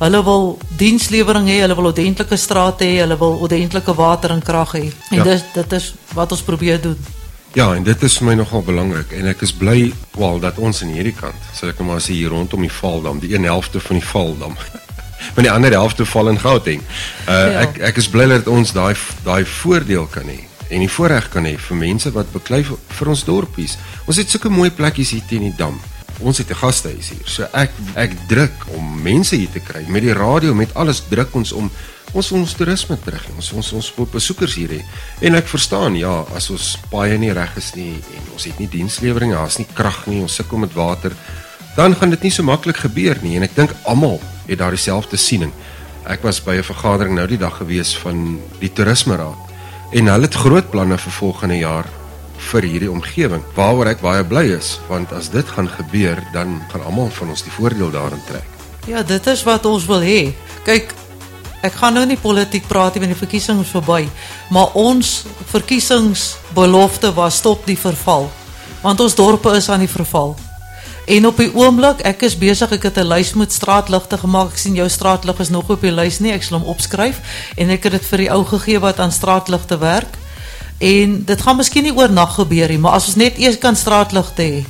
Hulle 0.00 0.20
wil 0.26 0.48
dienslewering 0.76 1.46
hê, 1.48 1.60
hulle 1.62 1.76
wil 1.78 1.92
ordentlike 1.92 2.36
strate 2.40 2.86
hê, 2.86 2.96
hulle 3.04 3.16
wil 3.20 3.38
ordentlike 3.46 3.94
water 3.94 4.34
en 4.34 4.42
krag 4.42 4.74
hê. 4.74 4.86
En 5.12 5.20
ja. 5.22 5.26
dis 5.30 5.44
dit 5.54 5.76
is 5.78 5.92
wat 6.18 6.34
ons 6.34 6.42
probeer 6.42 6.80
doen. 6.82 7.12
Ja, 7.54 7.68
en 7.76 7.84
dit 7.86 8.02
is 8.02 8.16
vir 8.18 8.26
my 8.26 8.34
nogal 8.40 8.64
belangrik 8.66 9.12
en 9.14 9.28
ek 9.30 9.44
is 9.46 9.52
bly 9.54 9.92
wel 10.18 10.40
dat 10.42 10.58
ons 10.58 10.82
aan 10.82 10.90
hierdie 10.90 11.14
kant, 11.14 11.38
sal 11.54 11.70
ek 11.70 11.78
nou 11.78 11.92
maar 11.92 12.02
sê 12.02 12.16
hier 12.16 12.34
rondom 12.34 12.64
die 12.66 12.72
Valdam, 12.80 13.20
die 13.22 13.30
een 13.36 13.46
helfte 13.46 13.78
van 13.78 14.00
die 14.00 14.08
Valdam. 14.08 14.56
maar 15.36 15.46
die 15.46 15.52
ander 15.52 15.78
helfte 15.78 16.02
val 16.04 16.32
in 16.32 16.42
Gauteng. 16.42 16.82
Uh 17.30 17.38
ja. 17.38 17.62
ek 17.62 17.78
ek 17.92 18.02
is 18.02 18.10
bly 18.10 18.26
dat 18.34 18.50
ons 18.50 18.74
daai 18.74 18.98
daai 19.22 19.46
voordeel 19.60 20.10
kan 20.10 20.26
hê 20.26 20.42
en 20.70 20.84
die 20.84 20.90
voorreg 20.90 21.28
kan 21.32 21.46
hê 21.48 21.56
vir 21.60 21.76
mense 21.80 22.10
wat 22.14 22.30
beklei 22.32 22.62
vir, 22.64 22.78
vir 22.98 23.10
ons 23.12 23.24
dorpies. 23.26 23.76
Ons 24.08 24.20
het 24.20 24.30
sulke 24.30 24.52
mooi 24.52 24.70
plekkies 24.70 25.14
hier 25.16 25.26
teen 25.28 25.48
die 25.48 25.56
dam. 25.58 25.76
Ons 26.22 26.38
het 26.38 26.50
'n 26.50 26.54
gastehuis 26.54 27.08
hier. 27.10 27.26
So 27.26 27.46
ek 27.52 27.70
ek 27.96 28.12
druk 28.28 28.54
om 28.76 29.02
mense 29.02 29.36
hier 29.36 29.50
te 29.50 29.60
kry 29.60 29.84
met 29.88 30.02
die 30.02 30.12
radio 30.12 30.54
met 30.54 30.74
alles 30.74 31.02
druk 31.10 31.34
ons 31.34 31.52
om 31.52 31.70
ons 32.12 32.32
ons 32.32 32.54
toerisme 32.54 32.96
terug. 33.04 33.26
Ons 33.36 33.52
ons 33.52 33.72
ons 33.72 33.92
wil 33.96 34.06
besoekers 34.06 34.54
hier 34.54 34.68
hê. 34.68 34.84
En 35.20 35.34
ek 35.34 35.48
verstaan 35.48 35.96
ja, 35.96 36.24
as 36.34 36.50
ons 36.50 36.78
baie 36.90 37.18
nie 37.18 37.32
reg 37.32 37.56
is 37.56 37.74
nie 37.74 37.94
en 37.94 38.32
ons 38.32 38.44
het 38.44 38.58
nie 38.58 38.68
dienslewering, 38.68 39.32
daar's 39.32 39.58
nie 39.58 39.66
krag 39.74 40.06
nie, 40.06 40.22
ons 40.22 40.34
sukkel 40.34 40.58
met 40.58 40.72
water, 40.72 41.12
dan 41.76 41.94
gaan 41.94 42.10
dit 42.10 42.22
nie 42.22 42.30
so 42.30 42.42
maklik 42.42 42.76
gebeur 42.76 43.18
nie 43.22 43.36
en 43.36 43.42
ek 43.42 43.54
dink 43.54 43.74
almal 43.84 44.20
het 44.46 44.58
daar 44.58 44.70
dieselfde 44.70 45.16
siening. 45.16 45.52
Ek 46.06 46.22
was 46.22 46.40
by 46.40 46.56
'n 46.56 46.62
vergadering 46.62 47.14
nou 47.14 47.26
die 47.26 47.38
dag 47.38 47.56
gewees 47.56 47.96
van 47.96 48.38
die 48.60 48.72
toerisme 48.72 49.16
raad 49.16 49.53
en 49.92 50.08
hulle 50.12 50.28
het 50.28 50.34
groot 50.34 50.70
planne 50.70 50.98
vir 50.98 51.12
volgende 51.18 51.58
jaar 51.58 51.88
vir 52.50 52.66
hierdie 52.68 52.90
omgewing 52.90 53.44
waaroor 53.56 53.92
ek 53.92 54.02
baie 54.04 54.24
bly 54.26 54.44
is 54.56 54.78
want 54.88 55.12
as 55.16 55.30
dit 55.32 55.54
gaan 55.56 55.68
gebeur 55.70 56.20
dan 56.34 56.58
gaan 56.72 56.84
almal 56.88 57.10
van 57.18 57.32
ons 57.34 57.44
die 57.46 57.54
voordeel 57.54 57.92
daarin 57.94 58.22
trek. 58.28 58.48
Ja, 58.86 59.02
dit 59.02 59.26
is 59.32 59.42
wat 59.48 59.64
ons 59.64 59.86
wil 59.88 60.04
hê. 60.04 60.34
Kyk, 60.64 60.92
ek 61.64 61.78
gaan 61.80 61.96
nou 61.96 62.04
nie 62.08 62.20
politiek 62.20 62.66
praat 62.68 62.96
nie 62.96 63.04
want 63.04 63.14
die 63.14 63.22
verkiesing 63.22 63.62
is 63.64 63.72
verby, 63.72 64.04
maar 64.52 64.76
ons 64.76 65.24
verkiesingsbelofte 65.52 67.14
was 67.16 67.40
stop 67.40 67.64
die 67.68 67.78
verval. 67.80 68.28
Want 68.84 69.00
ons 69.00 69.16
dorpe 69.16 69.54
is 69.56 69.70
aan 69.72 69.86
die 69.86 69.88
verval. 69.88 70.34
En 71.06 71.26
op 71.26 71.36
die 71.36 71.50
oomblik, 71.54 72.00
ek 72.00 72.22
is 72.22 72.38
besig, 72.38 72.72
ek 72.72 72.82
het 72.82 72.98
'n 72.98 73.08
lys 73.08 73.34
met 73.34 73.52
straatligte 73.52 74.18
gemaak. 74.18 74.52
Ek 74.52 74.58
sien 74.58 74.74
jou 74.74 74.88
straatlig 74.88 75.38
is 75.38 75.48
nog 75.48 75.70
op 75.70 75.80
die 75.80 75.92
lys 75.92 76.18
nie. 76.18 76.32
Ek 76.32 76.42
sal 76.42 76.58
hom 76.58 76.68
opskryf 76.68 77.20
en 77.56 77.70
ek 77.70 77.82
het 77.82 77.92
dit 77.92 78.04
vir 78.04 78.18
die 78.18 78.30
ou 78.30 78.44
gegee 78.44 78.78
wat 78.80 78.98
aan 79.00 79.12
straatligte 79.12 79.78
werk. 79.78 80.16
En 80.78 81.24
dit 81.24 81.42
gaan 81.42 81.56
miskien 81.56 81.82
nie 81.82 81.96
oornag 81.96 82.34
gebeur 82.34 82.68
nie, 82.68 82.78
maar 82.78 82.92
as 82.92 83.06
ons 83.06 83.16
net 83.16 83.38
eers 83.38 83.58
kan 83.58 83.76
straatligte 83.76 84.42
hê, 84.42 84.64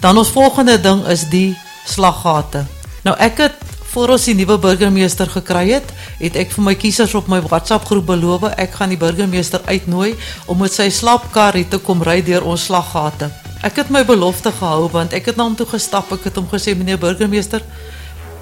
Dan 0.00 0.16
ons 0.16 0.28
volgende 0.28 0.80
ding 0.80 1.04
is 1.06 1.26
die 1.28 1.56
slaggate. 1.84 2.64
Nou 3.04 3.16
ek 3.20 3.42
het 3.44 3.58
voor 3.92 4.14
ons 4.14 4.24
die 4.30 4.36
nuwe 4.38 4.56
burgemeester 4.62 5.28
gekry 5.28 5.66
het, 5.74 5.92
het 6.20 6.38
ek 6.40 6.54
vir 6.54 6.64
my 6.64 6.74
kiesers 6.78 7.14
op 7.18 7.28
my 7.28 7.40
WhatsApp 7.44 7.84
groep 7.88 8.06
beloof 8.08 8.46
ek 8.54 8.78
gaan 8.78 8.94
die 8.94 9.00
burgemeester 9.00 9.60
uitnooi 9.66 10.14
om 10.46 10.62
met 10.62 10.72
sy 10.72 10.88
slapkar 10.94 11.58
hier 11.58 11.68
te 11.68 11.82
kom 11.84 12.04
ry 12.06 12.20
deur 12.24 12.46
ons 12.48 12.68
slaggate. 12.70 13.28
Ek 13.62 13.76
het 13.76 13.90
my 13.92 14.04
belofte 14.08 14.52
gehou 14.52 14.88
want 14.92 15.12
ek 15.12 15.26
het 15.26 15.36
na 15.36 15.44
hom 15.44 15.56
toe 15.56 15.66
gestap. 15.68 16.12
Ek 16.12 16.24
het 16.24 16.36
hom 16.40 16.48
gesê 16.48 16.72
meneer 16.76 16.98
burgemeester 16.98 17.60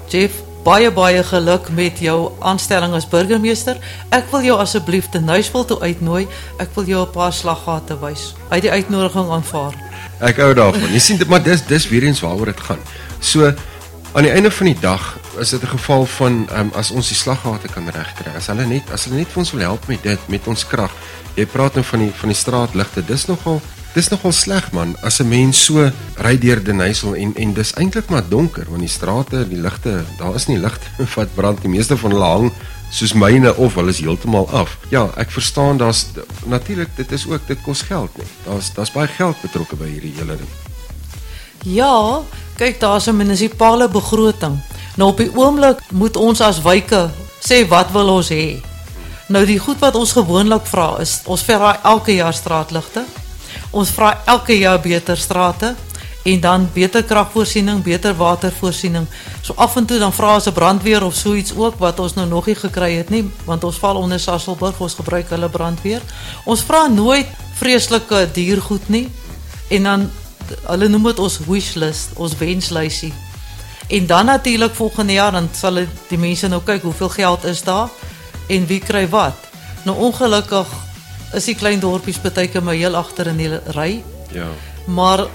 Jeff 0.09 0.45
baie 0.63 0.89
baie 0.91 1.23
geluk 1.23 1.69
met 1.75 1.99
jou 2.03 2.31
aanstelling 2.39 2.93
as 2.97 3.07
burgemeester. 3.07 3.77
Ek 4.15 4.31
wil 4.31 4.47
jou 4.47 4.57
asseblief 4.59 5.09
te 5.11 5.19
Nuisville 5.19 5.67
toe 5.69 5.79
uitnooi. 5.81 6.27
Ek 6.59 6.71
wil 6.75 6.85
jou 6.87 7.01
'n 7.05 7.11
paar 7.11 7.33
slaggate 7.33 7.99
wys. 7.99 8.33
Hy 8.49 8.55
het 8.55 8.63
die 8.63 8.71
uitnodiging 8.71 9.29
aanvaar. 9.29 9.73
Ek 10.19 10.37
hou 10.37 10.53
daarvan. 10.53 10.91
Jy 10.91 10.99
sien 10.99 11.17
dit 11.17 11.27
maar 11.27 11.43
dis 11.43 11.65
dis 11.65 11.87
weer 11.89 12.03
eens 12.03 12.19
waaroor 12.19 12.45
dit 12.45 12.59
gaan. 12.59 12.79
So 13.19 13.53
aan 14.13 14.23
die 14.23 14.31
einde 14.31 14.51
van 14.51 14.65
die 14.65 14.79
dag 14.81 15.17
is 15.39 15.49
dit 15.49 15.61
'n 15.61 15.67
geval 15.67 16.05
van 16.05 16.47
um, 16.51 16.71
as 16.75 16.91
ons 16.91 17.07
die 17.07 17.17
slaggate 17.17 17.67
kan 17.67 17.89
regkry. 17.89 18.31
As 18.35 18.47
hulle 18.47 18.65
net 18.65 18.91
as 18.91 19.05
hulle 19.05 19.17
net 19.17 19.27
vir 19.27 19.39
ons 19.39 19.51
wil 19.51 19.61
help 19.61 19.87
met 19.87 20.03
dit 20.03 20.19
met 20.27 20.47
ons 20.47 20.67
krag. 20.67 20.91
Jy 21.35 21.45
praat 21.45 21.73
nou 21.73 21.83
van 21.83 21.99
die 21.99 22.11
van 22.11 22.29
die 22.29 22.37
straatligte. 22.37 23.05
Dis 23.05 23.25
nogal 23.25 23.61
Dis 23.93 24.09
nogal 24.09 24.31
sleg 24.31 24.71
man 24.71 24.95
as 25.01 25.19
'n 25.19 25.27
mens 25.27 25.63
so 25.65 25.91
ry 26.21 26.37
deur 26.37 26.63
Denysel 26.63 27.15
en 27.15 27.35
en 27.35 27.53
dis 27.53 27.73
eintlik 27.73 28.09
maar 28.09 28.27
donker 28.29 28.65
want 28.69 28.79
die 28.79 28.89
strate, 28.89 29.47
die 29.49 29.61
ligte, 29.61 30.03
daar 30.17 30.35
is 30.35 30.45
nie 30.47 30.57
ligte 30.57 30.87
wat 31.15 31.33
brand. 31.35 31.61
Die 31.61 31.69
meeste 31.69 31.97
van 31.97 32.11
hulle 32.11 32.25
hang 32.25 32.51
soos 32.91 33.13
myne 33.13 33.55
of 33.55 33.73
hulle 33.73 33.89
is 33.89 33.99
heeltemal 33.99 34.49
af. 34.49 34.77
Ja, 34.89 35.09
ek 35.17 35.31
verstaan 35.31 35.77
daar's 35.77 36.05
natuurlik 36.45 36.89
dit 36.95 37.11
is 37.11 37.27
ook 37.27 37.47
dit 37.47 37.61
kos 37.61 37.81
geld 37.81 38.17
nie. 38.17 38.27
Daar's 38.45 38.73
daar's 38.73 38.91
baie 38.91 39.07
geld 39.07 39.41
betrokke 39.41 39.75
by 39.75 39.89
hierdie 39.89 40.13
hele 40.17 40.37
ding. 40.37 40.49
Ja, 41.65 42.21
kyk 42.57 42.79
daar's 42.79 43.07
'n 43.07 43.15
munisipale 43.15 43.89
begroting. 43.89 44.61
Nou 44.95 45.09
op 45.09 45.17
die 45.17 45.31
oomblik 45.35 45.79
moet 45.91 46.15
ons 46.15 46.41
as 46.41 46.61
wyke 46.61 47.09
sê 47.39 47.67
wat 47.67 47.91
wil 47.91 48.09
ons 48.09 48.29
hê. 48.29 48.61
Nou 49.27 49.45
die 49.45 49.59
goed 49.59 49.79
wat 49.79 49.95
ons 49.95 50.11
gewoonlik 50.11 50.65
vra 50.65 50.97
is 50.99 51.21
ons 51.25 51.41
vra 51.41 51.79
elke 51.83 52.15
jaar 52.15 52.33
straatligte. 52.33 53.03
Ons 53.71 53.89
vra 53.89 54.21
elke 54.25 54.57
jaar 54.57 54.79
beter 54.81 55.17
strate 55.17 55.75
en 56.23 56.39
dan 56.39 56.69
beter 56.73 57.03
kragvoorsiening, 57.03 57.83
beter 57.83 58.15
watervoorsiening. 58.15 59.07
So 59.41 59.53
af 59.55 59.75
en 59.75 59.85
toe 59.85 59.99
dan 59.99 60.13
vra 60.13 60.33
ons 60.35 60.47
'n 60.47 60.53
brandweer 60.53 61.03
of 61.03 61.15
so 61.15 61.33
iets 61.33 61.55
ook 61.55 61.79
wat 61.79 61.99
ons 61.99 62.13
nou 62.13 62.27
nog 62.27 62.45
nie 62.45 62.55
gekry 62.55 62.95
het 62.97 63.09
nie, 63.09 63.29
want 63.45 63.63
ons 63.63 63.77
val 63.77 63.95
onder 63.95 64.19
Sasselburg, 64.19 64.79
ons 64.79 64.93
gebruik 64.93 65.29
hulle 65.29 65.49
brandweer. 65.49 66.01
Ons 66.45 66.61
vra 66.61 66.87
nooit 66.87 67.27
vreeslike 67.53 68.29
diergoed 68.33 68.89
nie. 68.89 69.09
En 69.69 69.83
dan 69.83 70.11
hulle 70.65 70.87
noem 70.87 71.03
dit 71.03 71.19
ons 71.19 71.39
wishlist, 71.47 72.09
ons 72.15 72.37
wenslysie. 72.37 73.13
En 73.89 74.05
dan 74.05 74.25
natuurlik 74.25 74.75
volgende 74.75 75.13
jaar 75.13 75.31
dan 75.31 75.49
sal 75.53 75.73
die 76.07 76.17
mense 76.17 76.47
nou 76.47 76.61
kyk 76.61 76.81
hoeveel 76.81 77.09
geld 77.09 77.43
is 77.43 77.61
daar 77.61 77.89
en 78.47 78.65
wie 78.65 78.79
kry 78.79 79.07
wat. 79.09 79.35
Nou 79.83 79.97
ongelukkig 79.97 80.67
is 81.33 81.45
die 81.45 81.55
klein 81.55 81.79
dorpies 81.79 82.19
baie 82.21 82.47
keer 82.47 82.63
maar 82.63 82.77
heel 82.77 82.95
agter 82.95 83.27
in 83.27 83.37
die 83.37 83.51
ry. 83.75 84.03
Ja. 84.33 84.47
Maar 84.87 85.27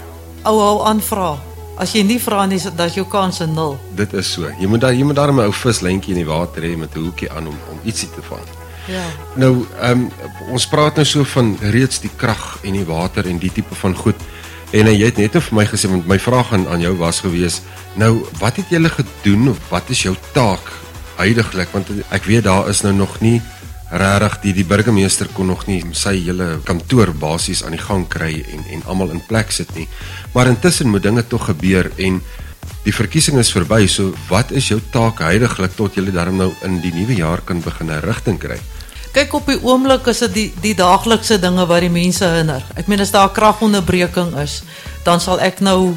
ou 0.45 0.59
hou 0.59 0.77
aanvra. 0.87 1.35
As 1.77 1.91
jy 1.95 2.05
nie 2.07 2.19
vra 2.19 2.45
nie, 2.47 2.59
dan 2.63 2.87
is 2.87 2.95
jou 2.95 3.05
kans 3.07 3.41
nul. 3.51 3.77
Dit 3.95 4.13
is 4.13 4.31
so. 4.31 4.47
Jy 4.59 4.67
moet 4.67 4.81
daar 4.81 4.93
jy 4.93 5.03
moet 5.03 5.15
daar 5.15 5.31
'n 5.33 5.39
ou 5.39 5.51
vislyntjie 5.51 6.13
in 6.15 6.23
die 6.23 6.31
water 6.31 6.63
hê 6.63 6.77
met 6.77 6.95
'n 6.95 6.99
hoekie 6.99 7.31
aan 7.31 7.47
om 7.47 7.57
om 7.71 7.79
ietsie 7.83 8.09
te 8.09 8.21
vang. 8.21 8.45
Ja. 8.87 9.03
Nou, 9.35 9.65
ehm 9.81 9.91
um, 9.91 10.11
ons 10.51 10.67
praat 10.67 10.95
nou 10.95 11.05
so 11.05 11.23
van 11.23 11.57
reeds 11.61 11.99
die 11.99 12.11
krag 12.15 12.59
en 12.63 12.73
die 12.73 12.85
water 12.85 13.25
en 13.25 13.37
die 13.37 13.51
tipe 13.51 13.75
van 13.75 13.95
goed. 13.95 14.15
En 14.71 14.87
jy 14.87 15.05
het 15.05 15.17
net 15.17 15.31
vir 15.31 15.55
my 15.55 15.65
gesê 15.65 15.89
want 15.89 16.07
my 16.07 16.19
vraag 16.19 16.53
aan 16.53 16.67
aan 16.67 16.81
jou 16.81 16.95
was 16.97 17.19
gewees, 17.19 17.61
nou 17.95 18.25
wat 18.39 18.55
het 18.55 18.69
julle 18.69 18.89
gedoen 18.89 19.49
of 19.49 19.57
wat 19.69 19.89
is 19.89 20.01
jou 20.03 20.15
taak 20.33 20.71
huidigelik 21.15 21.71
want 21.71 21.89
ek 22.09 22.27
weet 22.27 22.43
daar 22.43 22.69
is 22.69 22.81
nou 22.83 22.93
nog 22.93 23.19
nie 23.23 23.41
regtig 23.95 24.39
die 24.43 24.53
die 24.59 24.67
burgemeester 24.67 25.29
kon 25.33 25.47
nog 25.47 25.65
nie 25.67 25.81
sy 25.95 26.15
hele 26.27 26.59
kantoor 26.67 27.13
basies 27.15 27.63
aan 27.63 27.75
die 27.75 27.81
gang 27.81 28.05
kry 28.11 28.43
en 28.51 28.65
en 28.75 28.83
almal 28.91 29.13
in 29.15 29.23
plek 29.27 29.51
sit 29.51 29.71
nie. 29.75 29.87
Maar 30.33 30.51
intussen 30.51 30.91
moet 30.91 31.03
dinge 31.03 31.23
tog 31.27 31.47
gebeur 31.49 31.91
en 31.97 32.21
die 32.85 32.93
verkiesing 32.93 33.39
is 33.41 33.53
verby. 33.53 33.85
So 33.87 34.13
wat 34.29 34.51
is 34.51 34.69
jou 34.69 34.79
taak 34.93 35.23
heidaglik 35.25 35.75
tot 35.77 35.95
jy 35.97 36.11
dan 36.11 36.37
nou 36.37 36.51
in 36.63 36.81
die 36.81 36.93
nuwe 36.93 37.15
jaar 37.17 37.41
kan 37.41 37.61
begin 37.61 37.91
'n 37.91 38.01
rigting 38.01 38.39
kry? 38.39 38.59
Kyk 39.13 39.33
op 39.33 39.45
die 39.47 39.61
oomblik 39.63 40.07
is 40.07 40.19
dit 40.19 40.33
die 40.33 40.51
die 40.61 40.75
daaglikse 40.75 41.39
dinge 41.39 41.65
wat 41.65 41.79
die 41.79 41.89
mense 41.89 42.25
hinder. 42.25 42.63
Ek 42.75 42.87
meen 42.87 42.99
as 42.99 43.11
daar 43.11 43.29
'n 43.29 43.33
kragonderbreking 43.33 44.35
is, 44.37 44.63
dan 45.03 45.19
sal 45.19 45.39
ek 45.39 45.61
nou 45.61 45.95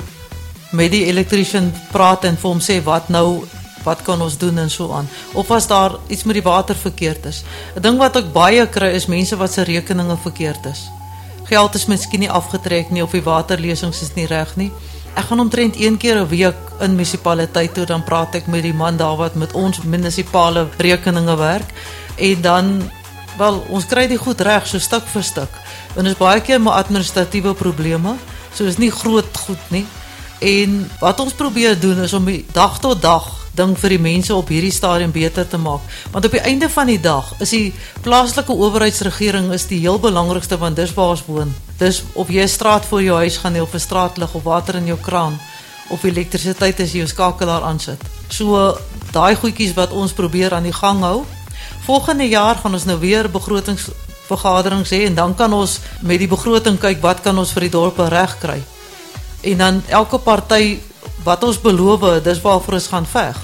met 0.73 0.90
die 0.90 1.07
elektriesien 1.07 1.73
praat 1.93 2.25
en 2.25 2.37
vir 2.37 2.50
hom 2.50 2.61
sê 2.61 2.83
wat 2.85 3.09
nou 3.09 3.45
wat 3.85 4.03
kan 4.03 4.21
ons 4.23 4.37
doen 4.39 4.59
en 4.59 4.71
so 4.71 4.93
aan? 4.93 5.09
Of 5.33 5.51
as 5.51 5.67
daar 5.67 5.97
iets 6.07 6.25
met 6.25 6.35
die 6.35 6.43
water 6.43 6.77
verkeerd 6.77 7.25
is? 7.27 7.45
'n 7.77 7.81
ding 7.81 7.99
wat 7.99 8.17
ek 8.17 8.33
baie 8.33 8.67
kry 8.67 8.93
is 8.95 9.07
mense 9.07 9.37
wat 9.37 9.53
se 9.53 9.63
rekeninge 9.63 10.17
verkeerd 10.17 10.67
is. 10.67 10.91
Geld 11.45 11.75
is 11.75 11.87
miskien 11.87 12.21
nie 12.21 12.31
afgetrek 12.31 12.91
nie 12.91 13.03
of 13.03 13.11
die 13.11 13.23
waterlesings 13.23 14.03
is 14.03 14.15
nie 14.15 14.27
reg 14.27 14.57
nie. 14.57 14.73
Ek 15.15 15.25
gaan 15.25 15.41
omtrent 15.41 15.81
een 15.81 15.97
keer 15.97 16.21
'n 16.21 16.29
week 16.29 16.57
in 16.81 16.95
munisipaliteit 16.95 17.75
toe 17.75 17.85
dan 17.85 18.05
praat 18.05 18.35
ek 18.35 18.47
met 18.47 18.63
die 18.63 18.75
man 18.75 18.97
daar 18.97 19.17
wat 19.17 19.35
met 19.35 19.53
ons 19.53 19.83
munisipale 19.83 20.69
rekeninge 20.77 21.37
werk. 21.37 21.73
En 22.17 22.41
dan 22.41 22.91
wel 23.39 23.65
ons 23.69 23.87
kry 23.87 24.07
dit 24.07 24.19
goed 24.19 24.41
reg 24.41 24.67
so 24.67 24.79
stuk 24.79 25.07
vir 25.07 25.23
stuk. 25.23 25.53
En 25.97 26.07
is 26.07 26.17
baie 26.17 26.41
keer 26.41 26.61
maar 26.61 26.83
administratiewe 26.83 27.55
probleme 27.55 28.15
so 28.55 28.65
is 28.65 28.79
nie 28.79 28.91
groot 28.91 29.37
goed 29.47 29.71
nie. 29.71 29.87
En 30.39 30.91
wat 31.01 31.21
ons 31.21 31.33
probeer 31.33 31.81
doen 31.81 31.99
is 32.03 32.13
om 32.13 32.29
dag 32.53 32.79
tot 32.79 33.03
dag 33.03 33.38
ding 33.59 33.75
vir 33.79 33.95
die 33.97 34.03
mense 34.03 34.35
op 34.35 34.49
hierdie 34.53 34.73
stadium 34.75 35.12
beter 35.12 35.47
te 35.49 35.59
maak. 35.59 35.83
Want 36.12 36.29
op 36.29 36.37
die 36.37 36.45
einde 36.47 36.69
van 36.71 36.87
die 36.87 37.00
dag 37.03 37.33
is 37.43 37.53
die 37.55 37.75
plaaslike 38.05 38.55
owerheidsregering 38.55 39.50
is 39.57 39.67
die 39.71 39.81
heel 39.83 39.99
belangrikste 39.99 40.59
want 40.62 40.79
dis 40.79 40.95
waar 40.95 41.17
ons 41.17 41.27
woon. 41.27 41.55
Dis 41.79 42.03
jy 42.17 42.43
'n 42.43 42.49
straat 42.49 42.87
voor 42.87 43.03
jou 43.03 43.17
huis 43.17 43.37
gaan 43.37 43.55
hê 43.55 43.61
of 43.61 43.75
'n 43.75 43.81
straatlig 43.81 44.35
of 44.35 44.43
water 44.43 44.75
in 44.75 44.87
jou 44.87 44.99
kraan 44.99 45.38
of 45.91 46.05
elektrisiteit 46.05 46.81
as 46.81 46.93
jy 46.93 46.99
jou 46.99 47.09
skakelaar 47.09 47.62
aansit. 47.62 48.00
So 48.29 48.77
daai 49.12 49.35
goedjies 49.37 49.75
wat 49.75 49.93
ons 49.93 50.12
probeer 50.12 50.55
aan 50.55 50.69
die 50.69 50.73
gang 50.73 51.00
hou. 51.00 51.25
Volgende 51.87 52.29
jaar 52.29 52.57
gaan 52.57 52.75
ons 52.75 52.85
nou 52.85 52.99
weer 52.99 53.31
begrotingsvergaderings 53.31 54.91
hê 54.91 55.07
en 55.07 55.15
dan 55.15 55.35
kan 55.35 55.53
ons 55.53 55.79
met 56.00 56.19
die 56.19 56.29
begroting 56.29 56.79
kyk 56.79 57.00
wat 57.00 57.23
kan 57.25 57.38
ons 57.38 57.53
vir 57.53 57.69
die 57.69 57.71
dorpe 57.71 58.09
regkry. 58.09 58.61
En 59.41 59.59
dan 59.59 59.83
elke 59.88 60.19
party 60.19 60.79
wat 61.29 61.45
ons 61.45 61.61
beloof, 61.61 62.07
dis 62.25 62.41
waarvoor 62.41 62.79
ons 62.79 62.91
gaan 62.93 63.07
veg. 63.07 63.39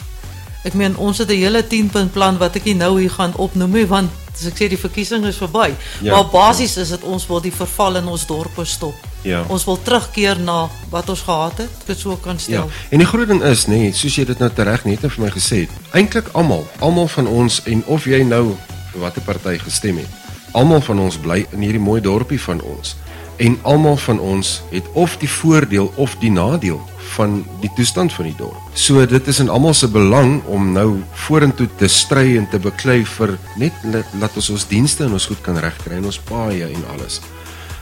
Ek 0.65 0.77
meen 0.81 0.97
ons 0.97 1.19
het 1.21 1.29
'n 1.29 1.37
hele 1.37 1.63
10 1.67 1.91
punt 1.91 2.13
plan 2.13 2.39
wat 2.39 2.57
ek 2.57 2.65
nou 2.75 3.01
hier 3.01 3.11
gaan 3.11 3.35
opnoem 3.37 3.73
nie 3.73 3.87
want 3.87 4.11
as 4.35 4.47
ek 4.47 4.57
sê 4.59 4.69
die 4.69 4.79
verkiesing 4.79 5.25
is 5.27 5.37
verby. 5.37 5.75
Ja, 6.03 6.15
maar 6.15 6.27
basies 6.33 6.75
ja. 6.75 6.83
is 6.83 6.89
dit 6.89 7.03
ons 7.03 7.27
wil 7.27 7.41
die 7.41 7.53
verval 7.53 7.97
in 7.97 8.07
ons 8.07 8.27
dorpe 8.27 8.65
stop. 8.65 8.95
Ja. 9.23 9.45
Ons 9.49 9.65
wil 9.65 9.79
terugkeer 9.83 10.41
na 10.41 10.69
wat 10.91 11.09
ons 11.09 11.21
gehad 11.21 11.59
het, 11.59 11.71
dit 11.87 11.99
sou 11.99 12.17
kan 12.17 12.39
stel. 12.39 12.67
Ja. 12.67 12.89
En 12.91 12.99
die 12.99 13.07
groot 13.07 13.29
ding 13.29 13.43
is 13.43 13.67
nê, 13.67 13.79
nee, 13.79 13.93
soos 13.93 14.17
jy 14.17 14.25
dit 14.25 14.39
nou 14.39 14.51
tereg 14.51 14.85
net 14.85 15.01
vir 15.01 15.23
my 15.25 15.31
gesê 15.31 15.57
het, 15.65 15.71
eintlik 15.93 16.29
almal, 16.33 16.67
almal 16.81 17.09
van 17.09 17.27
ons 17.27 17.63
en 17.65 17.85
of 17.87 18.05
jy 18.05 18.23
nou 18.25 18.57
vir 18.93 19.01
watter 19.01 19.23
party 19.23 19.59
gestem 19.59 19.97
het, 20.03 20.11
almal 20.53 20.81
van 20.81 20.99
ons 20.99 21.17
bly 21.17 21.47
in 21.53 21.61
hierdie 21.61 21.83
mooi 21.83 22.01
dorpie 22.01 22.41
van 22.41 22.61
ons 22.63 22.97
en 23.37 23.59
almal 23.63 23.97
van 23.97 24.21
ons 24.21 24.63
het 24.71 24.85
of 24.93 25.17
die 25.19 25.31
voordeel 25.31 25.93
of 25.97 26.17
die 26.21 26.31
nadeel 26.31 26.81
van 27.15 27.45
die 27.61 27.71
toestand 27.77 28.13
van 28.13 28.29
die 28.31 28.37
dorp. 28.39 28.59
So 28.75 29.05
dit 29.07 29.29
is 29.29 29.41
in 29.43 29.53
almal 29.53 29.75
se 29.75 29.89
belang 29.89 30.43
om 30.51 30.73
nou 30.73 31.03
vorentoe 31.27 31.69
te 31.79 31.89
stry 31.89 32.37
en 32.39 32.49
te 32.51 32.59
beklei 32.59 33.03
vir 33.17 33.37
net 33.61 33.77
laat 33.85 34.37
ons 34.37 34.51
ons 34.57 34.69
dienste 34.69 35.05
en 35.05 35.17
ons 35.17 35.27
goed 35.31 35.41
kan 35.45 35.59
regkry 35.61 35.99
en 35.99 36.11
ons 36.11 36.21
paaie 36.31 36.67
en 36.67 36.85
alles. 36.97 37.21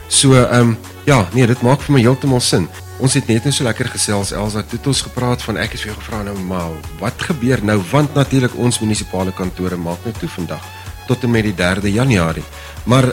So 0.07 0.35
ehm 0.37 0.73
um, 0.73 0.77
ja, 1.07 1.23
nee, 1.33 1.47
dit 1.47 1.61
maak 1.61 1.81
vir 1.81 1.95
my 1.97 2.01
heeltemal 2.03 2.41
sin. 2.43 2.67
Ons 3.03 3.17
het 3.17 3.27
net 3.27 3.45
net 3.45 3.55
so 3.55 3.65
lekker 3.65 3.89
gesels 3.91 4.31
Elsa, 4.31 4.61
het 4.69 4.87
ons 4.87 5.01
gepraat 5.01 5.41
van 5.43 5.57
ek 5.57 5.73
is 5.73 5.83
vir 5.83 5.91
jou 5.91 5.99
gevra 5.99 6.21
nou 6.23 6.35
maar 6.47 6.75
wat 6.99 7.25
gebeur 7.29 7.63
nou 7.65 7.79
want 7.91 8.13
natuurlik 8.15 8.55
ons 8.55 8.79
munisipale 8.79 9.33
kantore 9.35 9.77
maak 9.77 10.05
net 10.05 10.19
toe 10.21 10.29
vandag 10.29 10.63
tot 11.07 11.23
en 11.23 11.31
met 11.33 11.43
die 11.43 11.55
3de 11.57 11.91
Januarie. 11.91 12.45
Maar 12.87 13.09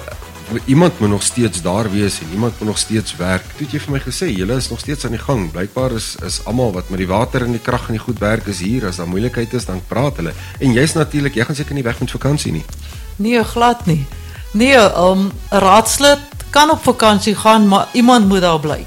iemand 0.64 1.00
moet 1.00 1.08
nog 1.08 1.22
steeds 1.22 1.62
daar 1.62 1.90
wees 1.90 2.20
en 2.20 2.26
iemand 2.32 2.58
moet 2.58 2.68
nog 2.68 2.78
steeds 2.78 3.16
werk. 3.16 3.42
Toe 3.56 3.66
het 3.66 3.72
jy 3.72 3.80
vir 3.80 3.92
my 3.92 4.00
gesê 4.00 4.28
julle 4.30 4.56
is 4.56 4.68
nog 4.70 4.80
steeds 4.80 5.04
aan 5.04 5.14
die 5.16 5.22
gang. 5.22 5.50
Blykbaar 5.50 5.92
is 5.92 6.16
is 6.26 6.40
almal 6.44 6.72
wat 6.72 6.88
met 6.90 6.98
die 6.98 7.08
water 7.08 7.44
en 7.44 7.52
die 7.52 7.62
krag 7.62 7.86
en 7.86 7.98
die 7.98 8.02
goed 8.02 8.18
werk 8.18 8.46
is 8.46 8.60
hier. 8.60 8.86
As 8.86 8.96
daar 8.96 9.08
moeilikheid 9.08 9.54
is, 9.54 9.64
dan 9.64 9.82
praat 9.88 10.16
hulle. 10.16 10.32
En 10.58 10.72
jy's 10.72 10.94
natuurlik, 10.94 11.34
jy 11.34 11.44
gaan 11.44 11.58
seker 11.58 11.74
nie 11.74 11.86
weg 11.86 12.00
met 12.00 12.10
vakansie 12.10 12.52
nie. 12.52 12.64
Nee, 13.16 13.44
glad 13.44 13.86
nie. 13.86 14.06
Nee, 14.52 14.78
um 14.96 15.30
'n 15.50 15.58
raadslid 15.58 16.18
kan 16.50 16.70
op 16.70 16.82
vakansie 16.82 17.34
gaan, 17.34 17.68
maar 17.68 17.88
iemand 17.92 18.28
moet 18.28 18.40
daar 18.40 18.60
bly. 18.60 18.84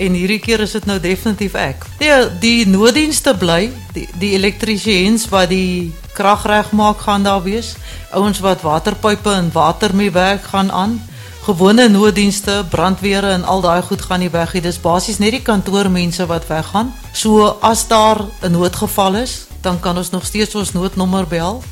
En 0.00 0.14
hierdie 0.16 0.40
keer 0.40 0.62
is 0.64 0.72
dit 0.72 0.86
nou 0.88 0.96
definitief 1.00 1.54
ek. 1.60 1.84
Nee, 2.00 2.28
die 2.40 2.66
nooddienste 2.68 3.34
bly, 3.36 3.68
die 3.92 4.06
die 4.20 4.32
elektriesiens 4.38 5.26
wat 5.28 5.50
die 5.52 5.92
krag 6.16 6.46
regmaak 6.48 7.04
gaan 7.04 7.26
daar 7.26 7.42
wees. 7.44 7.74
Ouens 8.16 8.40
wat 8.40 8.64
waterpype 8.64 9.30
en 9.30 9.52
water 9.52 9.94
mee 9.94 10.10
werk 10.10 10.48
gaan 10.52 10.72
aan. 10.72 11.00
gewone 11.40 11.88
nooddienste, 11.88 12.64
brandweer 12.70 13.24
en 13.24 13.44
al 13.44 13.62
daai 13.64 13.82
goed 13.82 14.02
gaan 14.02 14.20
nie 14.20 14.30
weg 14.30 14.52
nie. 14.54 14.62
Dis 14.62 14.78
basies 14.80 15.18
net 15.18 15.32
die 15.34 15.42
kantoormense 15.42 16.26
wat 16.30 16.46
weggaan. 16.46 16.92
So 17.12 17.56
as 17.60 17.86
daar 17.88 18.20
'n 18.42 18.52
noodgeval 18.52 19.14
is, 19.14 19.46
dan 19.60 19.80
kan 19.80 19.96
ons 19.96 20.10
nog 20.10 20.24
steeds 20.24 20.54
ons 20.54 20.72
noodnommer 20.72 21.26
bel 21.26 21.62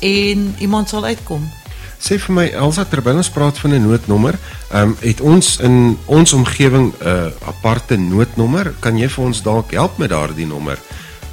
en 0.00 0.54
iemand 0.58 0.88
sal 0.88 1.04
uitkom. 1.04 1.50
Sê 2.04 2.18
vir 2.20 2.34
my 2.36 2.42
Elsa 2.52 2.82
terwyl 2.84 3.16
ons 3.16 3.30
praat 3.32 3.56
van 3.62 3.72
'n 3.72 3.86
noodnommer, 3.86 4.36
ehm 4.68 4.90
um, 4.92 4.96
het 5.00 5.20
ons 5.24 5.56
in 5.64 5.96
ons 6.04 6.32
omgewing 6.36 6.92
'n 6.92 7.06
uh, 7.08 7.30
aparte 7.48 7.96
noodnommer? 7.96 8.74
Kan 8.80 8.98
jy 8.98 9.08
vir 9.08 9.24
ons 9.24 9.42
dalk 9.42 9.72
help 9.72 9.96
met 9.98 10.10
daardie 10.10 10.46
nommer? 10.46 10.78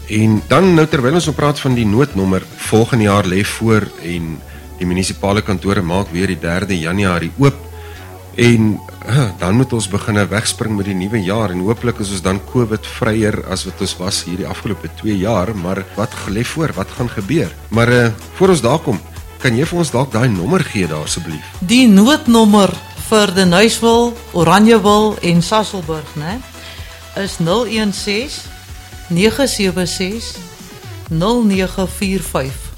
En 0.07 0.41
dan 0.47 0.73
nou 0.73 0.87
terwyl 0.87 1.13
ons 1.13 1.27
op 1.27 1.35
praat 1.35 1.59
van 1.59 1.73
die 1.75 1.85
noodnommer, 1.85 2.41
volgende 2.55 3.03
jaar 3.03 3.27
lê 3.27 3.43
voor 3.43 3.83
en 4.03 4.39
die 4.77 4.85
munisipale 4.87 5.41
kantore 5.41 5.81
maak 5.81 6.07
weer 6.11 6.27
die 6.27 6.39
3de 6.39 6.79
Januarie 6.79 7.31
oop. 7.37 7.55
En 8.35 8.79
uh, 9.09 9.29
dan 9.39 9.55
moet 9.55 9.73
ons 9.73 9.87
begin 9.87 10.27
wegspring 10.27 10.75
met 10.77 10.85
die 10.85 10.95
nuwe 10.95 11.19
jaar 11.19 11.51
en 11.51 11.59
hooplik 11.59 11.99
is 11.99 12.11
ons 12.11 12.21
dan 12.21 12.39
COVID 12.53 12.87
vryer 12.87 13.43
as 13.51 13.65
wat 13.65 13.81
ons 13.81 13.97
was 13.97 14.23
hierdie 14.23 14.47
afgelope 14.47 14.87
2 15.01 15.17
jaar, 15.17 15.51
maar 15.55 15.83
wat 15.95 16.15
lê 16.29 16.43
voor? 16.43 16.71
Wat 16.73 16.87
gaan 16.95 17.09
gebeur? 17.09 17.51
Maar 17.67 17.89
uh, 17.89 18.07
voor 18.33 18.49
ons 18.49 18.61
daar 18.61 18.79
kom, 18.79 19.01
Kan 19.41 19.55
jy 19.57 19.65
vir 19.65 19.79
ons 19.81 19.89
dalk 19.89 20.11
daai 20.13 20.29
nommer 20.29 20.61
gee 20.61 20.85
daar 20.85 21.07
asseblief? 21.07 21.41
Die 21.65 21.87
noodnommer 21.89 22.69
vir 23.09 23.31
die 23.33 23.47
Nuiswil, 23.49 24.11
Oranjewil 24.37 25.15
en 25.25 25.41
Sasolburg, 25.41 26.11
né? 26.13 26.37
Is 27.17 27.39
016 27.41 28.37
976 29.09 30.37
0945. 31.09 32.69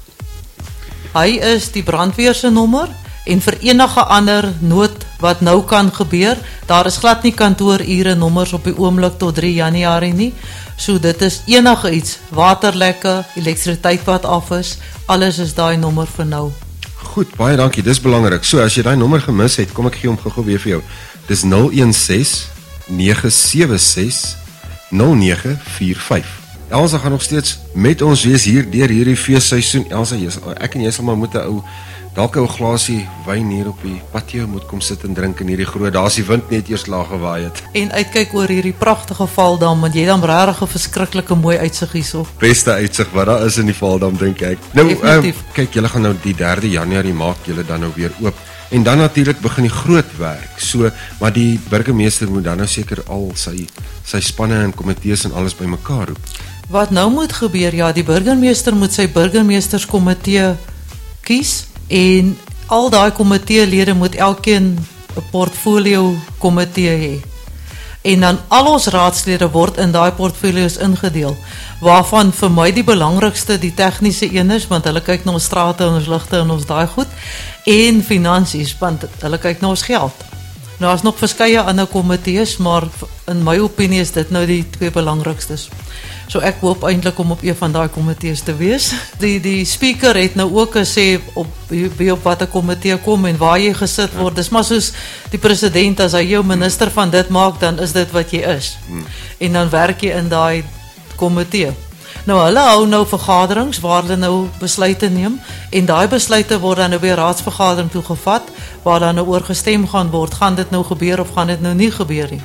Hy 1.12 1.36
is 1.52 1.68
die 1.76 1.84
brandweer 1.84 2.34
se 2.34 2.48
nommer 2.50 2.88
en 3.28 3.44
vir 3.44 3.60
enige 3.68 4.02
ander 4.16 4.48
nood 4.64 5.04
wat 5.20 5.44
nou 5.44 5.60
kan 5.68 5.92
gebeur, 5.92 6.40
daar 6.68 6.88
is 6.88 6.96
glad 7.00 7.22
nie 7.24 7.32
kantoorure 7.36 8.16
nommers 8.16 8.56
op 8.56 8.64
die 8.64 8.74
oomblik 8.76 9.20
tot 9.20 9.36
3 9.36 9.52
Januarie 9.60 10.12
nie. 10.16 10.32
So 10.76 10.98
dit 10.98 11.22
is 11.22 11.40
enige 11.46 11.90
iets, 11.90 12.18
waterlekke, 12.34 13.24
elektrisiteit 13.34 14.04
wat 14.04 14.24
af 14.24 14.50
is, 14.50 14.78
alles 15.06 15.38
is 15.38 15.54
daai 15.54 15.76
nommer 15.76 16.06
vir 16.06 16.26
nou. 16.26 16.50
Goed, 17.14 17.36
baie 17.38 17.56
dankie. 17.56 17.82
Dis 17.82 18.00
belangrik. 18.00 18.44
So 18.44 18.58
as 18.58 18.74
jy 18.74 18.82
daai 18.82 18.96
nommer 18.98 19.22
gemis 19.22 19.56
het, 19.60 19.72
kom 19.72 19.86
ek 19.86 20.00
gee 20.00 20.10
hom 20.10 20.18
gou-gou 20.18 20.44
weer 20.44 20.58
vir 20.58 20.76
jou. 20.76 20.80
Dis 21.28 21.44
016 21.46 22.50
976 22.90 24.34
0945. 24.90 26.42
Elsa 26.74 26.98
gaan 26.98 27.14
nog 27.14 27.22
steeds 27.22 27.58
met 27.74 28.02
ons 28.02 28.24
wees 28.24 28.44
hier 28.44 28.66
deur 28.70 28.90
hierdie 28.90 29.16
feesseisoen. 29.16 29.86
Elsa, 29.94 30.18
jy, 30.18 30.32
ek 30.58 30.74
en 30.74 30.86
jy 30.86 30.90
sal 30.90 31.06
maar 31.06 31.18
moet 31.20 31.34
'n 31.34 31.46
ou 31.46 31.62
dalk 32.14 32.36
'n 32.36 32.48
glasie 32.48 33.08
wyn 33.26 33.50
hier 33.50 33.68
op 33.68 33.82
die 33.82 34.00
patio 34.12 34.46
moet 34.46 34.66
kom 34.66 34.80
sit 34.80 35.02
en 35.04 35.14
drink 35.14 35.40
in 35.40 35.48
hierdie 35.48 35.66
groot. 35.66 35.92
Daar's 35.92 36.14
die 36.14 36.24
wind 36.24 36.50
net 36.50 36.68
eers 36.68 36.86
laag 36.86 37.08
gewaai 37.08 37.44
het. 37.44 37.62
En 37.72 37.90
uitkyk 37.92 38.34
oor 38.34 38.48
hierdie 38.48 38.72
pragtige 38.72 39.26
Valdam 39.26 39.80
want 39.80 39.94
jy 39.94 40.04
dan 40.06 40.22
regtig 40.22 40.62
'n 40.62 40.66
verskriklike 40.66 41.34
mooi 41.34 41.58
uitsig 41.58 41.92
hierso. 41.92 42.26
Beste 42.38 42.70
uitsig 42.70 43.10
wat 43.12 43.26
daar 43.26 43.46
is 43.46 43.58
in 43.58 43.66
die 43.66 43.74
Valdam 43.74 44.16
dink 44.16 44.40
ek. 44.40 44.58
Nou 44.72 44.90
uh, 44.90 45.32
kyk, 45.52 45.74
julle 45.74 45.88
gaan 45.88 46.02
nou 46.02 46.14
die 46.22 46.34
3de 46.34 46.70
Januarie 46.70 47.14
maak 47.14 47.36
julle 47.44 47.64
dan 47.64 47.80
nou 47.80 47.90
weer 47.94 48.12
oop. 48.20 48.34
En 48.70 48.82
dan 48.82 48.98
natuurlik 48.98 49.40
begin 49.40 49.62
die 49.62 49.72
groot 49.72 50.16
werk. 50.18 50.58
So, 50.58 50.90
maar 51.20 51.32
die 51.32 51.60
burgemeester 51.68 52.30
moet 52.30 52.44
dan 52.44 52.56
nou 52.56 52.66
seker 52.66 53.02
al 53.08 53.30
sy 53.34 53.66
sy 54.04 54.20
spanne 54.20 54.62
en 54.62 54.74
komitees 54.74 55.24
en 55.24 55.32
alles 55.32 55.54
bymekaar 55.54 56.08
roep. 56.08 56.18
Wat 56.68 56.90
nou 56.90 57.10
moet 57.10 57.32
gebeur? 57.32 57.74
Ja, 57.74 57.92
die 57.92 58.04
burgemeester 58.04 58.74
moet 58.74 58.92
sy 58.92 59.08
burgemeesterskomitee 59.08 60.54
kies 61.20 61.73
en 61.88 62.38
al 62.66 62.90
daai 62.90 63.10
komiteelede 63.12 63.94
moet 63.94 64.14
elkeen 64.14 64.78
'n 65.16 65.24
portfolio 65.30 66.14
komitee 66.38 66.96
hê. 66.98 67.34
En 68.02 68.20
dan 68.20 68.38
al 68.48 68.66
ons 68.66 68.86
raadslede 68.86 69.50
word 69.50 69.76
in 69.76 69.90
daai 69.90 70.12
portfolio's 70.12 70.76
ingedeel 70.76 71.36
waarvan 71.80 72.32
vir 72.32 72.50
my 72.50 72.72
die 72.72 72.84
belangrikste 72.84 73.58
die 73.58 73.74
tegniese 73.74 74.28
een 74.34 74.50
is 74.50 74.66
want 74.66 74.84
hulle 74.84 75.00
kyk 75.00 75.24
na 75.24 75.32
ons 75.32 75.44
strate 75.44 75.84
en 75.84 75.96
ons 76.00 76.06
ligte 76.06 76.36
en 76.36 76.50
ons 76.50 76.66
daai 76.66 76.86
goed 76.86 77.08
en 77.64 78.02
finansies 78.02 78.76
want 78.78 79.06
hulle 79.20 79.38
kyk 79.38 79.60
na 79.60 79.68
ons 79.68 79.82
geld. 79.82 80.33
Nou 80.78 80.90
daar's 80.90 81.04
nog 81.06 81.18
verskeie 81.18 81.60
ander 81.60 81.86
komitees 81.86 82.56
maar 82.56 82.88
in 83.30 83.42
my 83.46 83.58
opinie 83.62 84.00
is 84.02 84.10
dit 84.12 84.30
nou 84.34 84.42
die 84.46 84.64
twee 84.74 84.90
belangrikstes. 84.90 85.68
So 86.28 86.40
ek 86.42 86.62
hoop 86.64 86.82
eintlik 86.88 87.18
om 87.20 87.34
op 87.34 87.42
een 87.44 87.56
van 87.56 87.72
daai 87.72 87.88
komitees 87.92 88.42
te 88.42 88.56
wees. 88.56 88.90
Die 89.22 89.36
die 89.44 89.64
speaker 89.68 90.16
het 90.16 90.34
nou 90.34 90.48
ook 90.56 90.78
gesê 90.80 91.20
op 91.34 91.46
wie 91.68 92.10
op 92.12 92.24
watter 92.24 92.48
komitee 92.50 92.96
kom 93.04 93.28
en 93.28 93.38
waar 93.38 93.60
jy 93.60 93.74
gesit 93.76 94.16
word. 94.18 94.36
Dis 94.40 94.50
maar 94.50 94.64
soos 94.64 94.92
die 95.30 95.40
president 95.40 96.00
as 96.00 96.16
hy 96.16 96.24
jou 96.32 96.42
minister 96.44 96.90
van 96.90 97.12
dit 97.12 97.28
maak, 97.28 97.60
dan 97.60 97.78
is 97.78 97.92
dit 97.92 98.10
wat 98.16 98.32
jy 98.32 98.42
is. 98.56 98.74
En 99.38 99.60
dan 99.60 99.70
werk 99.70 100.02
jy 100.02 100.16
in 100.16 100.32
daai 100.32 100.64
komitee. 101.20 101.70
Nou 102.24 102.38
hulle 102.40 102.60
hou 102.64 102.86
nou 102.88 103.02
vergaderings 103.04 103.82
waar 103.84 104.06
hulle 104.06 104.16
nou 104.16 104.46
besluite 104.56 105.10
neem 105.12 105.34
en 105.76 105.88
daai 105.88 106.06
besluite 106.08 106.56
word 106.62 106.80
dan 106.80 106.94
nou 106.94 107.00
weer 107.02 107.18
raadsvergadering 107.20 107.90
toe 107.92 108.02
gevat 108.02 108.48
waar 108.82 109.02
dan 109.04 109.18
nou 109.20 109.26
oor 109.28 109.44
gestem 109.44 109.84
gaan 109.88 110.08
word, 110.10 110.34
gaan 110.40 110.56
dit 110.56 110.70
nou 110.72 110.80
gebeur 110.88 111.20
of 111.20 111.34
gaan 111.36 111.52
dit 111.52 111.60
nou 111.60 111.74
nie 111.76 111.90
gebeur 111.92 112.30
nie. 112.32 112.40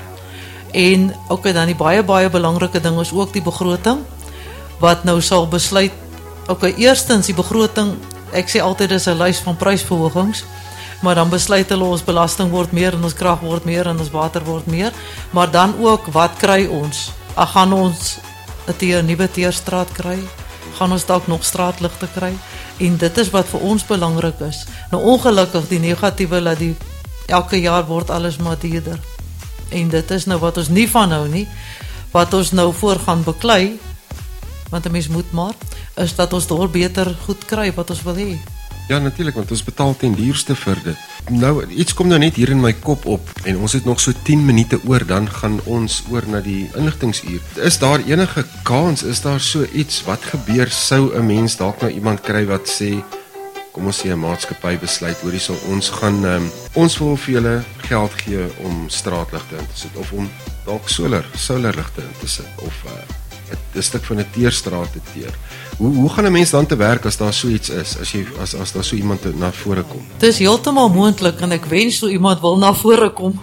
En 0.75 1.13
ook 1.29 1.47
dan 1.53 1.71
die 1.71 1.79
baie 1.79 2.03
baie 2.03 2.29
belangrike 2.29 2.81
ding 2.83 2.99
is 2.99 3.13
ook 3.15 3.31
die 3.33 3.41
begroting 3.41 4.03
wat 4.83 5.03
nou 5.07 5.21
sal 5.21 5.47
besluit. 5.47 5.95
Okay, 6.51 6.73
eerstens 6.75 7.31
die 7.31 7.35
begroting, 7.35 7.95
ek 8.35 8.51
sê 8.51 8.59
altyd 8.59 8.89
dis 8.89 9.07
'n 9.07 9.15
lys 9.17 9.39
van 9.39 9.55
prysverhogings, 9.55 10.43
maar 11.01 11.15
dan 11.15 11.29
besluit 11.29 11.69
hulle 11.69 11.83
ons 11.83 12.03
belasting 12.03 12.51
word 12.51 12.71
meer 12.71 12.93
en 12.93 13.03
ons 13.03 13.13
krag 13.13 13.39
word 13.39 13.65
meer 13.65 13.87
en 13.87 13.99
ons 13.99 14.11
water 14.11 14.43
word 14.43 14.67
meer, 14.67 14.91
maar 15.31 15.51
dan 15.51 15.73
ook 15.79 16.11
wat 16.11 16.31
kry 16.37 16.67
ons? 16.67 17.11
Ag 17.35 17.51
gaan 17.51 17.73
ons 17.73 18.17
'n 18.69 18.77
teer 18.77 19.03
nuwe 19.03 19.31
teerstraat 19.31 19.91
kry? 19.91 20.19
Gaan 20.77 20.91
ons 20.91 21.05
dalk 21.05 21.27
nog 21.27 21.43
straatligte 21.43 22.07
kry? 22.13 22.33
En 22.77 22.97
dit 22.97 23.17
is 23.17 23.29
wat 23.29 23.47
vir 23.47 23.59
ons 23.59 23.85
belangrik 23.85 24.39
is. 24.39 24.65
Nou 24.91 25.03
ongelukkig 25.03 25.67
die 25.67 25.79
negatiewe 25.79 26.41
dat 26.41 26.57
die 26.59 26.75
elke 27.27 27.61
jaar 27.61 27.85
word 27.85 28.09
alles 28.09 28.37
maar 28.37 28.59
duurder 28.59 28.99
en 29.69 29.89
dit 29.89 30.11
is 30.11 30.25
nou 30.25 30.39
wat 30.41 30.57
ons 30.57 30.71
nie 30.73 30.87
van 30.89 31.13
hou 31.13 31.25
nie 31.29 31.45
wat 32.13 32.33
ons 32.33 32.51
nou 32.57 32.71
voor 32.73 32.99
gaan 33.05 33.21
beklei 33.23 33.77
want 34.69 34.85
'n 34.85 34.91
mens 34.91 35.07
moet 35.07 35.31
maar 35.31 35.53
is 35.95 36.15
dat 36.15 36.33
ons 36.33 36.47
daar 36.47 36.69
beter 36.69 37.15
goed 37.25 37.45
kry 37.45 37.73
wat 37.73 37.89
ons 37.89 38.03
wil 38.03 38.15
hê. 38.15 38.37
Ja 38.87 38.99
natuurlik 38.99 39.35
want 39.35 39.51
ons 39.51 39.63
betaal 39.63 39.95
ten 39.97 40.13
duurste 40.15 40.55
vir 40.55 40.77
dit. 40.83 40.97
Nou 41.29 41.61
iets 41.69 41.93
kom 41.93 42.07
nou 42.09 42.17
net 42.17 42.39
hier 42.39 42.49
in 42.49 42.61
my 42.61 42.71
kop 42.81 43.03
op 43.05 43.27
en 43.45 43.59
ons 43.61 43.75
het 43.77 43.85
nog 43.85 43.99
so 44.01 44.13
10 44.25 44.41
minute 44.45 44.79
oor 44.89 45.03
dan 45.05 45.27
gaan 45.29 45.59
ons 45.69 46.01
oor 46.09 46.25
na 46.25 46.41
die 46.41 46.65
inligtingsuur. 46.73 47.43
Is 47.61 47.77
daar 47.77 48.01
enige 48.01 48.45
kans 48.65 49.03
is 49.05 49.21
daar 49.21 49.39
so 49.39 49.67
iets 49.73 50.01
wat 50.07 50.25
gebeur 50.31 50.71
sou 50.73 51.13
'n 51.13 51.25
mens 51.25 51.57
dalk 51.57 51.81
nou 51.81 51.91
iemand 51.91 52.21
kry 52.21 52.45
wat 52.45 52.65
sê 52.65 53.03
kom 53.71 53.85
ons 53.85 54.01
sê 54.01 54.09
'n 54.09 54.19
maatskappy 54.19 54.77
besluit 54.79 55.21
hoor 55.21 55.31
hierso 55.31 55.55
ons 55.69 55.89
gaan 55.89 56.25
um, 56.25 56.51
ons 56.73 56.97
wil 56.97 57.17
vir 57.17 57.33
julle 57.33 57.63
geld 57.77 58.13
gee 58.13 58.49
om 58.63 58.89
straatligte 58.89 59.55
in 59.55 59.67
te 59.67 59.77
sit 59.77 59.95
of 59.95 60.11
om 60.11 60.29
dalk 60.65 60.89
solar 60.89 61.25
solarligte 61.35 62.01
in 62.01 62.15
te 62.19 62.27
sit 62.27 62.49
of 62.57 62.73
uh, 62.85 63.19
'n 63.75 63.81
stuk 63.81 64.03
van 64.03 64.19
'n 64.19 64.29
teerstraat 64.31 64.91
te 64.91 65.01
teer. 65.13 65.33
Hoe 65.79 65.95
hoe 65.95 66.09
gaan 66.09 66.25
'n 66.25 66.31
mens 66.31 66.49
dan 66.49 66.65
te 66.65 66.75
werk 66.75 67.05
as 67.05 67.17
daar 67.17 67.33
so 67.33 67.47
iets 67.47 67.69
is 67.69 67.97
as 68.01 68.11
jy 68.11 68.25
as 68.41 68.55
as 68.55 68.71
daar 68.71 68.83
so 68.83 68.95
iemand 68.95 69.37
na 69.39 69.51
vore 69.51 69.83
kom? 69.83 70.01
Dis 70.17 70.37
heeltemal 70.37 70.89
moontlik 70.89 71.39
en 71.39 71.51
ek 71.51 71.65
wens 71.65 71.97
so 71.97 72.07
iemand 72.07 72.39
wil 72.39 72.57
na 72.57 72.73
vore 72.73 73.09
kom. 73.13 73.39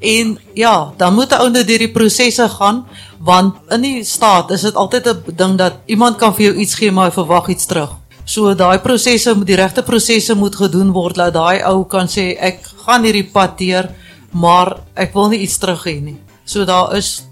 En 0.00 0.38
ja, 0.54 0.92
dan 0.96 1.14
moet 1.14 1.32
'n 1.32 1.40
ou 1.40 1.50
net 1.50 1.66
deur 1.66 1.78
die 1.78 1.92
prosesse 1.92 2.48
gaan 2.48 2.86
want 3.18 3.54
in 3.68 3.80
die 3.80 4.04
staat 4.04 4.50
is 4.50 4.60
dit 4.60 4.74
altyd 4.74 5.06
'n 5.06 5.22
ding 5.36 5.56
dat 5.58 5.72
iemand 5.86 6.16
kan 6.16 6.34
vir 6.34 6.44
jou 6.44 6.54
iets 6.56 6.74
gee 6.74 6.90
maar 6.92 7.06
hy 7.06 7.12
verwag 7.12 7.48
iets 7.48 7.66
terug. 7.66 7.90
So 8.24 8.54
daai 8.54 8.78
prosesse 8.78 9.34
moet 9.34 9.46
die 9.46 9.56
regte 9.56 9.82
prosesse 9.82 10.34
moet 10.34 10.56
gedoen 10.56 10.92
word 10.92 11.14
dat 11.14 11.32
daai 11.32 11.62
ou 11.64 11.84
kan 11.84 12.06
sê 12.06 12.36
ek 12.38 12.60
gaan 12.86 13.02
hierdie 13.04 13.30
pad 13.32 13.58
deur, 13.58 13.88
maar 14.30 14.76
ek 14.94 15.14
wil 15.14 15.28
nie 15.28 15.38
iets 15.38 15.58
terug 15.58 15.84
hê 15.84 16.00
nie. 16.00 16.16
So 16.44 16.64
daar 16.64 16.96
is 16.96 17.22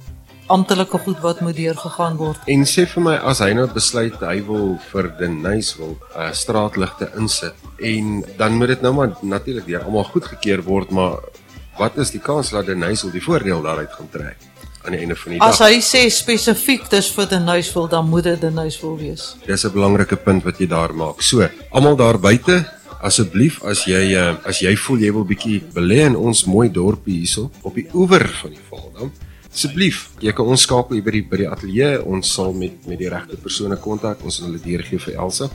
amptelike 0.46 0.98
goed 0.98 1.20
wat 1.24 1.40
moet 1.40 1.56
deur 1.56 1.76
gegaan 1.76 2.16
word. 2.16 2.40
En 2.46 2.64
sê 2.68 2.86
vir 2.86 3.02
my 3.02 3.14
as 3.16 3.40
hy 3.44 3.52
nou 3.56 3.66
besluit 3.72 4.16
hy 4.20 4.40
wil 4.46 4.74
vir 4.92 5.10
Denise 5.18 5.78
wil 5.78 5.96
uh, 6.14 6.30
straatligte 6.32 7.10
insit 7.16 7.54
en 7.78 8.24
dan 8.38 8.58
moet 8.58 8.74
dit 8.74 8.82
nou 8.82 8.92
maar 8.94 9.14
natuurlik 9.22 9.66
deur 9.66 9.84
almal 9.84 10.04
goedgekeur 10.04 10.62
word, 10.62 10.90
maar 10.90 11.22
wat 11.78 11.96
is 11.98 12.12
die 12.14 12.22
kans 12.22 12.52
dat 12.54 12.66
Denise 12.66 13.10
die 13.10 13.24
voordeel 13.24 13.62
daaruit 13.62 13.92
gaan 13.92 14.10
trek? 14.12 14.50
aan 14.84 14.92
die 14.92 15.00
einde 15.00 15.16
van 15.16 15.32
die 15.32 15.40
As 15.40 15.58
dag. 15.58 15.66
As 15.66 15.72
hy 15.72 15.80
sê 15.80 16.00
spesifiek 16.12 16.88
dis 16.92 17.08
vir 17.16 17.28
die 17.30 17.40
nuisvol, 17.40 17.86
dan 17.88 18.08
moet 18.08 18.26
dit 18.28 18.40
die 18.42 18.52
nuisvol 18.52 18.98
wees. 19.00 19.34
Dis 19.46 19.64
'n 19.64 19.72
belangrike 19.72 20.16
punt 20.16 20.44
wat 20.44 20.60
jy 20.60 20.66
daar 20.68 20.92
maak. 20.92 21.22
So, 21.22 21.48
almal 21.70 21.96
daar 21.96 22.18
buite, 22.18 22.66
asseblief 23.00 23.62
as 23.64 23.84
jy 23.84 24.14
uh, 24.16 24.36
as 24.44 24.60
jy 24.60 24.76
voel 24.76 24.98
jy 24.98 25.12
wil 25.12 25.24
bietjie 25.24 25.60
belê 25.74 26.04
in 26.06 26.16
ons 26.16 26.44
mooi 26.44 26.70
dorpie 26.72 27.20
hierso 27.20 27.50
op 27.62 27.74
die 27.74 27.86
oewer 27.94 28.28
van 28.40 28.50
die 28.50 28.64
Vaaldam, 28.70 29.12
asseblief, 29.54 30.10
jy 30.20 30.32
kan 30.32 30.46
ons 30.46 30.66
skakel 30.66 31.00
by 31.02 31.10
die 31.10 31.22
by 31.22 31.36
die 31.36 31.48
ateljee. 31.48 32.02
Ons 32.04 32.34
sal 32.34 32.52
met 32.52 32.86
met 32.86 32.98
die 32.98 33.08
regte 33.08 33.36
persone 33.36 33.76
kontak. 33.76 34.24
Ons 34.24 34.36
sal 34.36 34.50
hulle 34.50 34.62
deurgee 34.62 34.98
vir 34.98 35.14
Elsa 35.14 35.50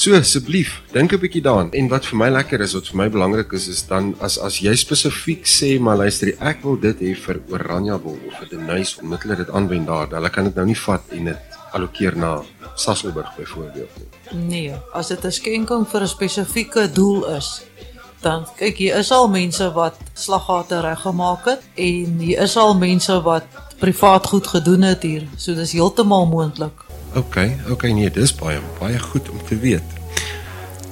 So 0.00 0.14
asseblief, 0.16 0.80
dink 0.94 1.12
'n 1.12 1.20
bietjie 1.20 1.42
daaraan. 1.42 1.72
En 1.72 1.88
wat 1.88 2.06
vir 2.06 2.16
my 2.16 2.28
lekker 2.30 2.60
is, 2.60 2.72
wat 2.72 2.88
vir 2.88 2.96
my 2.96 3.08
belangrik 3.10 3.52
is, 3.52 3.68
is 3.68 3.82
dan 3.86 4.14
as 4.20 4.38
as 4.38 4.60
jy 4.60 4.74
spesifiek 4.74 5.44
sê, 5.44 5.80
maar 5.80 5.96
luister, 5.96 6.32
ek 6.40 6.62
wil 6.62 6.76
dit 6.80 6.96
hê 7.00 7.14
vir 7.14 7.40
Oranje 7.50 8.02
wil 8.02 8.18
of 8.26 8.38
vir 8.38 8.48
Denys 8.48 8.98
om 9.02 9.10
net 9.10 9.22
hulle 9.22 9.36
dit 9.36 9.50
aanwend 9.50 9.86
daar. 9.86 10.08
Hulle 10.08 10.30
kan 10.30 10.44
dit 10.44 10.54
nou 10.54 10.66
nie 10.66 10.80
vat 10.86 11.02
en 11.10 11.24
dit 11.24 11.38
allokeer 11.72 12.16
na 12.16 12.42
Sasolburg 12.76 13.36
byvoorbeeld 13.36 13.90
nie. 13.98 14.08
Nee, 14.32 14.74
as 14.94 15.08
dit 15.08 15.24
'n 15.24 15.30
skenking 15.30 15.86
vir 15.88 16.00
'n 16.00 16.08
spesifieke 16.08 16.92
doel 16.92 17.36
is, 17.36 17.62
dan 18.20 18.44
kyk 18.58 18.76
hier 18.76 18.96
is 19.00 19.10
al 19.10 19.28
mense 19.32 19.66
wat 19.72 19.96
slaggate 20.12 20.80
reggemaak 20.84 21.46
het 21.48 21.62
en 21.74 22.18
hier 22.20 22.42
is 22.44 22.56
al 22.60 22.74
mense 22.76 23.16
wat 23.24 23.44
privaat 23.80 24.26
goed 24.26 24.46
gedoen 24.46 24.82
het 24.82 25.02
hier. 25.02 25.24
So 25.36 25.54
dis 25.56 25.72
heeltemal 25.72 26.26
moontlik. 26.28 26.84
OK, 27.16 27.36
OK 27.72 27.88
nee, 27.96 28.10
dis 28.12 28.34
baie 28.36 28.60
baie 28.78 28.98
goed 28.98 29.30
om 29.30 29.40
te 29.48 29.56
weet. 29.58 29.96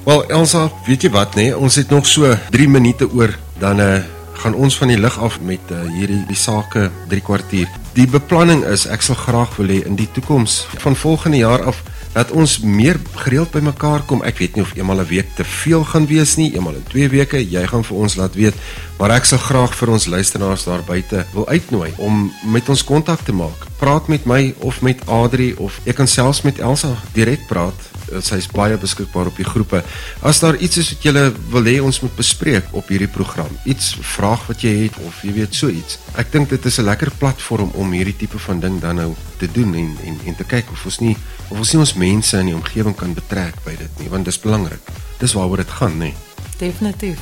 Wel 0.03 0.25
Elsa, 0.25 0.69
weet 0.87 1.05
jy 1.05 1.11
wat 1.13 1.35
nê, 1.37 1.49
nee? 1.49 1.57
ons 1.57 1.75
het 1.75 1.91
nog 1.93 2.07
so 2.09 2.33
3 2.49 2.67
minute 2.67 3.05
oor 3.13 3.35
dan 3.59 3.79
uh, 3.79 3.99
gaan 4.41 4.55
ons 4.55 4.77
van 4.79 4.89
die 4.89 4.97
lig 4.97 5.19
af 5.19 5.37
met 5.45 5.71
uh, 5.71 5.83
hierdie 5.93 6.23
die 6.27 6.39
sake 6.39 6.89
3 7.11 7.21
kwartier. 7.21 7.69
Die 7.93 8.07
beplanning 8.09 8.63
is 8.65 8.87
ek 8.89 9.05
sal 9.05 9.19
graag 9.19 9.53
wil 9.59 9.69
hê 9.69 9.83
in 9.85 9.99
die 9.99 10.09
toekoms 10.15 10.63
van 10.81 10.95
volgende 10.95 11.43
jaar 11.43 11.67
af 11.69 11.83
dat 12.19 12.33
ons 12.35 12.57
meer 12.59 12.97
gereeld 13.23 13.51
bymekaar 13.53 14.03
kom. 14.07 14.23
Ek 14.27 14.41
weet 14.41 14.57
nie 14.57 14.63
of 14.65 14.73
eenmal 14.75 14.99
'n 14.99 15.07
week 15.07 15.29
te 15.35 15.43
veel 15.43 15.83
gaan 15.87 16.05
wees 16.07 16.35
nie, 16.35 16.51
eenmal 16.53 16.75
in 16.75 16.83
2 16.91 17.09
weke. 17.09 17.39
Jy 17.39 17.63
gaan 17.67 17.83
vir 17.83 17.97
ons 17.97 18.15
laat 18.15 18.35
weet, 18.35 18.55
maar 18.99 19.11
ek 19.11 19.25
sal 19.25 19.39
graag 19.39 19.73
vir 19.75 19.89
ons 19.89 20.05
luisteraars 20.05 20.63
daar 20.63 20.83
buite 20.83 21.25
wil 21.33 21.47
uitnooi 21.47 21.93
om 21.97 22.31
met 22.43 22.69
ons 22.69 22.83
kontak 22.83 23.21
te 23.23 23.31
maak. 23.31 23.67
Praat 23.79 24.07
met 24.07 24.25
my 24.25 24.53
of 24.59 24.81
met 24.81 24.99
Adri 25.07 25.53
of 25.57 25.79
ek 25.85 25.95
kan 25.95 26.07
selfs 26.07 26.41
met 26.41 26.59
Elsa 26.59 26.91
direk 27.13 27.47
praat. 27.47 27.79
Sy's 28.19 28.47
baie 28.47 28.77
beskikbaar 28.77 29.27
op 29.27 29.37
die 29.37 29.45
groepe. 29.45 29.83
As 30.21 30.39
daar 30.39 30.55
iets 30.55 30.77
is 30.77 30.89
wat 30.89 31.03
jy 31.03 31.31
wil 31.51 31.63
hê 31.63 31.79
ons 31.79 32.01
moet 32.01 32.15
bespreek 32.15 32.65
op 32.71 32.87
hierdie 32.87 33.07
program, 33.07 33.57
iets 33.63 33.95
vraag 34.01 34.47
wat 34.47 34.61
jy 34.61 34.83
het 34.83 34.95
of 35.05 35.23
jy 35.23 35.33
weet 35.33 35.55
so 35.55 35.69
iets. 35.69 35.99
Ek 36.17 36.31
dink 36.31 36.49
dit 36.49 36.65
is 36.65 36.79
'n 36.79 36.85
lekker 36.85 37.11
platform 37.19 37.71
om 37.73 37.91
hierdie 37.91 38.17
tipe 38.17 38.39
van 38.39 38.59
ding 38.59 38.81
dan 38.81 38.95
nou 38.95 39.15
te 39.37 39.47
doen 39.51 39.75
en 39.75 39.97
en 40.03 40.19
en 40.25 40.35
te 40.35 40.43
kyk 40.43 40.71
of 40.71 40.85
ons 40.85 40.99
nie 40.99 41.15
ons 41.49 41.73
nie 41.73 41.81
ons 41.81 41.95
mense 41.97 42.37
in 42.37 42.51
die 42.51 42.57
omgewing 42.57 42.95
kan 42.97 43.13
betrek 43.17 43.57
by 43.65 43.75
dit 43.79 44.03
nie 44.03 44.09
want 44.11 44.25
dit 44.25 44.33
is 44.33 44.41
belangrik. 44.41 44.93
Dis 45.19 45.35
waaroor 45.35 45.63
dit 45.63 45.75
gaan, 45.79 45.97
nê. 45.99 46.13
Definitief. 46.59 47.19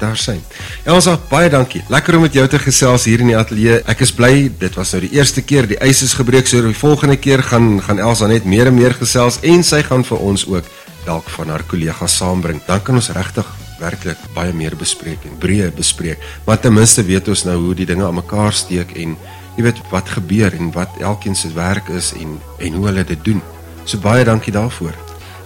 Daar 0.00 0.16
sien. 0.16 0.40
Elsa, 0.88 1.18
baie 1.28 1.50
dankie. 1.52 1.82
Lekker 1.92 2.16
om 2.16 2.22
met 2.24 2.36
jou 2.36 2.46
te 2.48 2.58
gesels 2.58 3.04
hier 3.04 3.20
in 3.20 3.32
die 3.32 3.36
ateljee. 3.36 3.82
Ek 3.90 4.00
is 4.00 4.12
bly 4.16 4.48
dit 4.62 4.76
was 4.78 4.94
nou 4.94 5.02
die 5.04 5.12
eerste 5.18 5.44
keer 5.44 5.68
die 5.68 5.76
ys 5.84 6.00
is 6.06 6.14
gebreek, 6.16 6.48
so 6.48 6.62
die 6.64 6.76
volgende 6.76 7.18
keer 7.20 7.42
gaan 7.44 7.74
gaan 7.84 8.00
Elsa 8.00 8.30
net 8.30 8.48
meer 8.48 8.70
en 8.70 8.78
meer 8.78 8.96
gesels 8.96 9.40
en 9.44 9.64
sy 9.66 9.82
gaan 9.84 10.06
vir 10.08 10.24
ons 10.24 10.46
ook 10.48 10.70
dalk 11.04 11.28
van 11.36 11.52
haar 11.52 11.66
kollegas 11.68 12.16
saambring. 12.16 12.62
Dan 12.64 12.80
kan 12.86 12.96
ons 12.96 13.12
regtig 13.12 13.48
werklik 13.80 14.24
baie 14.36 14.56
meer 14.56 14.76
bespreek 14.76 15.24
en 15.28 15.36
breë 15.40 15.68
bespreek. 15.76 16.24
Maar 16.48 16.60
ten 16.64 16.74
minste 16.76 17.04
weet 17.04 17.28
ons 17.28 17.44
nou 17.48 17.58
hoe 17.66 17.76
die 17.76 17.88
dinge 17.88 18.08
aan 18.08 18.16
mekaar 18.16 18.56
steek 18.56 18.96
en 18.96 19.16
jy 19.58 19.68
weet 19.68 19.80
wat 19.92 20.16
gebeur 20.16 20.56
en 20.56 20.72
wat 20.72 20.96
elkeen 21.04 21.36
se 21.36 21.52
werk 21.52 21.92
is 21.92 22.14
en 22.16 22.38
en 22.58 22.76
hoe 22.76 22.86
hulle 22.88 23.04
dit 23.04 23.24
doen. 23.24 23.44
So 23.84 23.98
baie 23.98 24.24
dankie 24.24 24.52
daarvoor. 24.52 24.94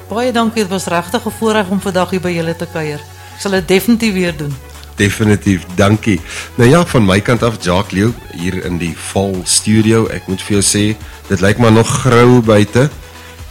Baie 0.09 0.33
dankie, 0.33 0.62
dit 0.62 0.70
was 0.70 0.87
regtig 0.87 1.27
'n 1.27 1.31
voorreg 1.38 1.68
om 1.68 1.81
vandag 1.81 2.11
hier 2.11 2.20
by 2.20 2.31
julle 2.31 2.57
te 2.57 2.66
kuier. 2.73 3.01
Ek 3.35 3.40
sal 3.40 3.51
dit 3.51 3.68
definitief 3.68 4.12
weer 4.12 4.37
doen. 4.37 4.55
Definitief, 4.97 5.64
dankie. 5.75 6.20
Nou 6.55 6.70
ja, 6.70 6.87
van 6.87 7.05
my 7.05 7.20
kant 7.20 7.42
af 7.42 7.57
Jacques 7.61 7.92
Leo 7.92 8.12
hier 8.37 8.64
in 8.64 8.79
die 8.79 8.94
Vol 8.97 9.40
Studio. 9.44 10.07
Ek 10.07 10.27
moet 10.27 10.42
vir 10.42 10.61
jou 10.61 10.62
sê, 10.62 10.97
dit 11.29 11.40
lyk 11.40 11.59
maar 11.59 11.73
nog 11.73 11.88
grou 11.88 12.40
buite 12.42 12.90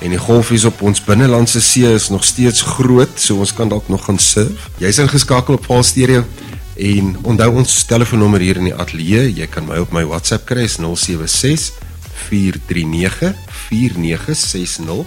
en 0.04 0.10
die 0.10 0.20
golfies 0.20 0.66
op 0.66 0.82
ons 0.82 1.04
binnelandse 1.04 1.62
see 1.62 1.88
is 1.94 2.10
nog 2.10 2.24
steeds 2.24 2.62
groot, 2.62 3.20
so 3.20 3.40
ons 3.40 3.54
kan 3.54 3.70
dalk 3.70 3.88
nog 3.88 4.06
gaan 4.06 4.20
surf. 4.20 4.70
Jy's 4.78 5.00
ingeskakel 5.00 5.54
op 5.54 5.66
Vol 5.66 5.84
Stereo 5.84 6.24
en 6.76 7.18
onthou 7.22 7.52
ons 7.62 7.84
telefoonnommer 7.86 8.40
hier 8.40 8.58
in 8.58 8.72
die 8.72 8.76
ateljee. 8.76 9.34
Jy 9.34 9.48
kan 9.48 9.68
my 9.68 9.78
op 9.84 9.92
my 9.92 10.04
WhatsApp 10.06 10.46
kry, 10.46 10.68
076 10.68 11.72
439 12.28 13.34
4960 13.70 15.06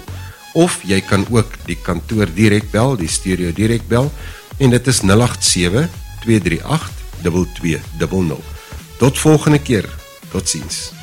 of 0.57 0.81
jy 0.89 1.01
kan 1.05 1.27
ook 1.31 1.53
die 1.69 1.77
kantoor 1.77 2.31
direk 2.33 2.71
bel, 2.73 2.97
die 2.97 3.11
studio 3.11 3.53
direk 3.53 3.85
bel 3.89 4.11
en 4.59 4.73
dit 4.73 4.87
is 4.89 5.03
087 5.05 5.89
238 6.25 6.93
2200. 7.23 8.41
Tot 8.99 9.19
volgende 9.19 9.59
keer. 9.61 9.89
Totsiens. 10.33 10.96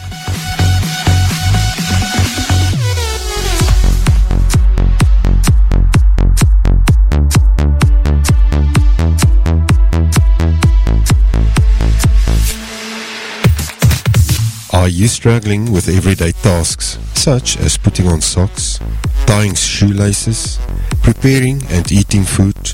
Are 14.83 14.89
you 14.89 15.07
struggling 15.07 15.71
with 15.71 15.87
everyday 15.87 16.33
tasks, 16.33 16.99
such 17.13 17.55
as 17.55 17.77
putting 17.77 18.09
on 18.09 18.19
socks, 18.19 18.81
tying 19.25 19.53
shoelaces, 19.53 20.59
preparing 21.01 21.63
and 21.69 21.89
eating 21.89 22.25
food? 22.25 22.73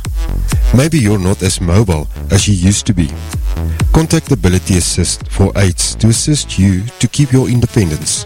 Maybe 0.76 0.98
you're 0.98 1.20
not 1.20 1.44
as 1.44 1.62
mobile 1.62 2.08
as 2.32 2.48
you 2.48 2.56
used 2.56 2.88
to 2.88 2.96
be. 2.96 3.12
Contact 3.94 4.32
Ability 4.32 4.78
Assist 4.78 5.32
for 5.32 5.52
aids 5.56 5.94
to 5.98 6.08
assist 6.08 6.58
you 6.58 6.84
to 6.98 7.08
keep 7.08 7.32
your 7.32 7.48
independence. 7.48 8.26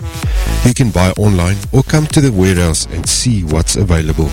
You 0.63 0.73
can 0.73 0.89
buy 0.89 1.11
online 1.17 1.57
or 1.73 1.83
come 1.83 2.07
to 2.07 2.21
the 2.21 2.31
warehouse 2.31 2.85
and 2.85 3.05
see 3.05 3.43
what's 3.43 3.75
available. 3.75 4.31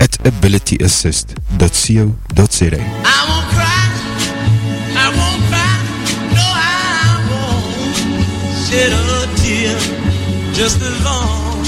at 0.00 0.10
abilityassist.co.za 0.24 2.78
I 2.78 2.80
won't 3.28 3.48
cry, 3.54 3.86
I 4.96 4.98
won't 5.18 5.42
cry, 5.50 5.74
no 6.36 6.46
I 6.46 6.48
won't 7.30 7.66
shed 8.66 8.92
a 8.92 8.94
tear. 9.40 9.76
Just 10.54 10.78
as 10.80 10.96
long 11.04 11.60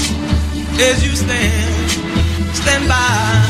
as 0.79 1.03
you 1.05 1.13
stand, 1.15 1.91
stand 2.55 2.87
by 2.87 3.43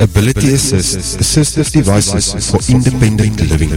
Ability 0.00 0.54
Assist, 0.54 1.18
assistive 1.18 1.70
devices 1.70 2.50
for 2.50 2.60
independent 2.72 3.38
living. 3.50 3.70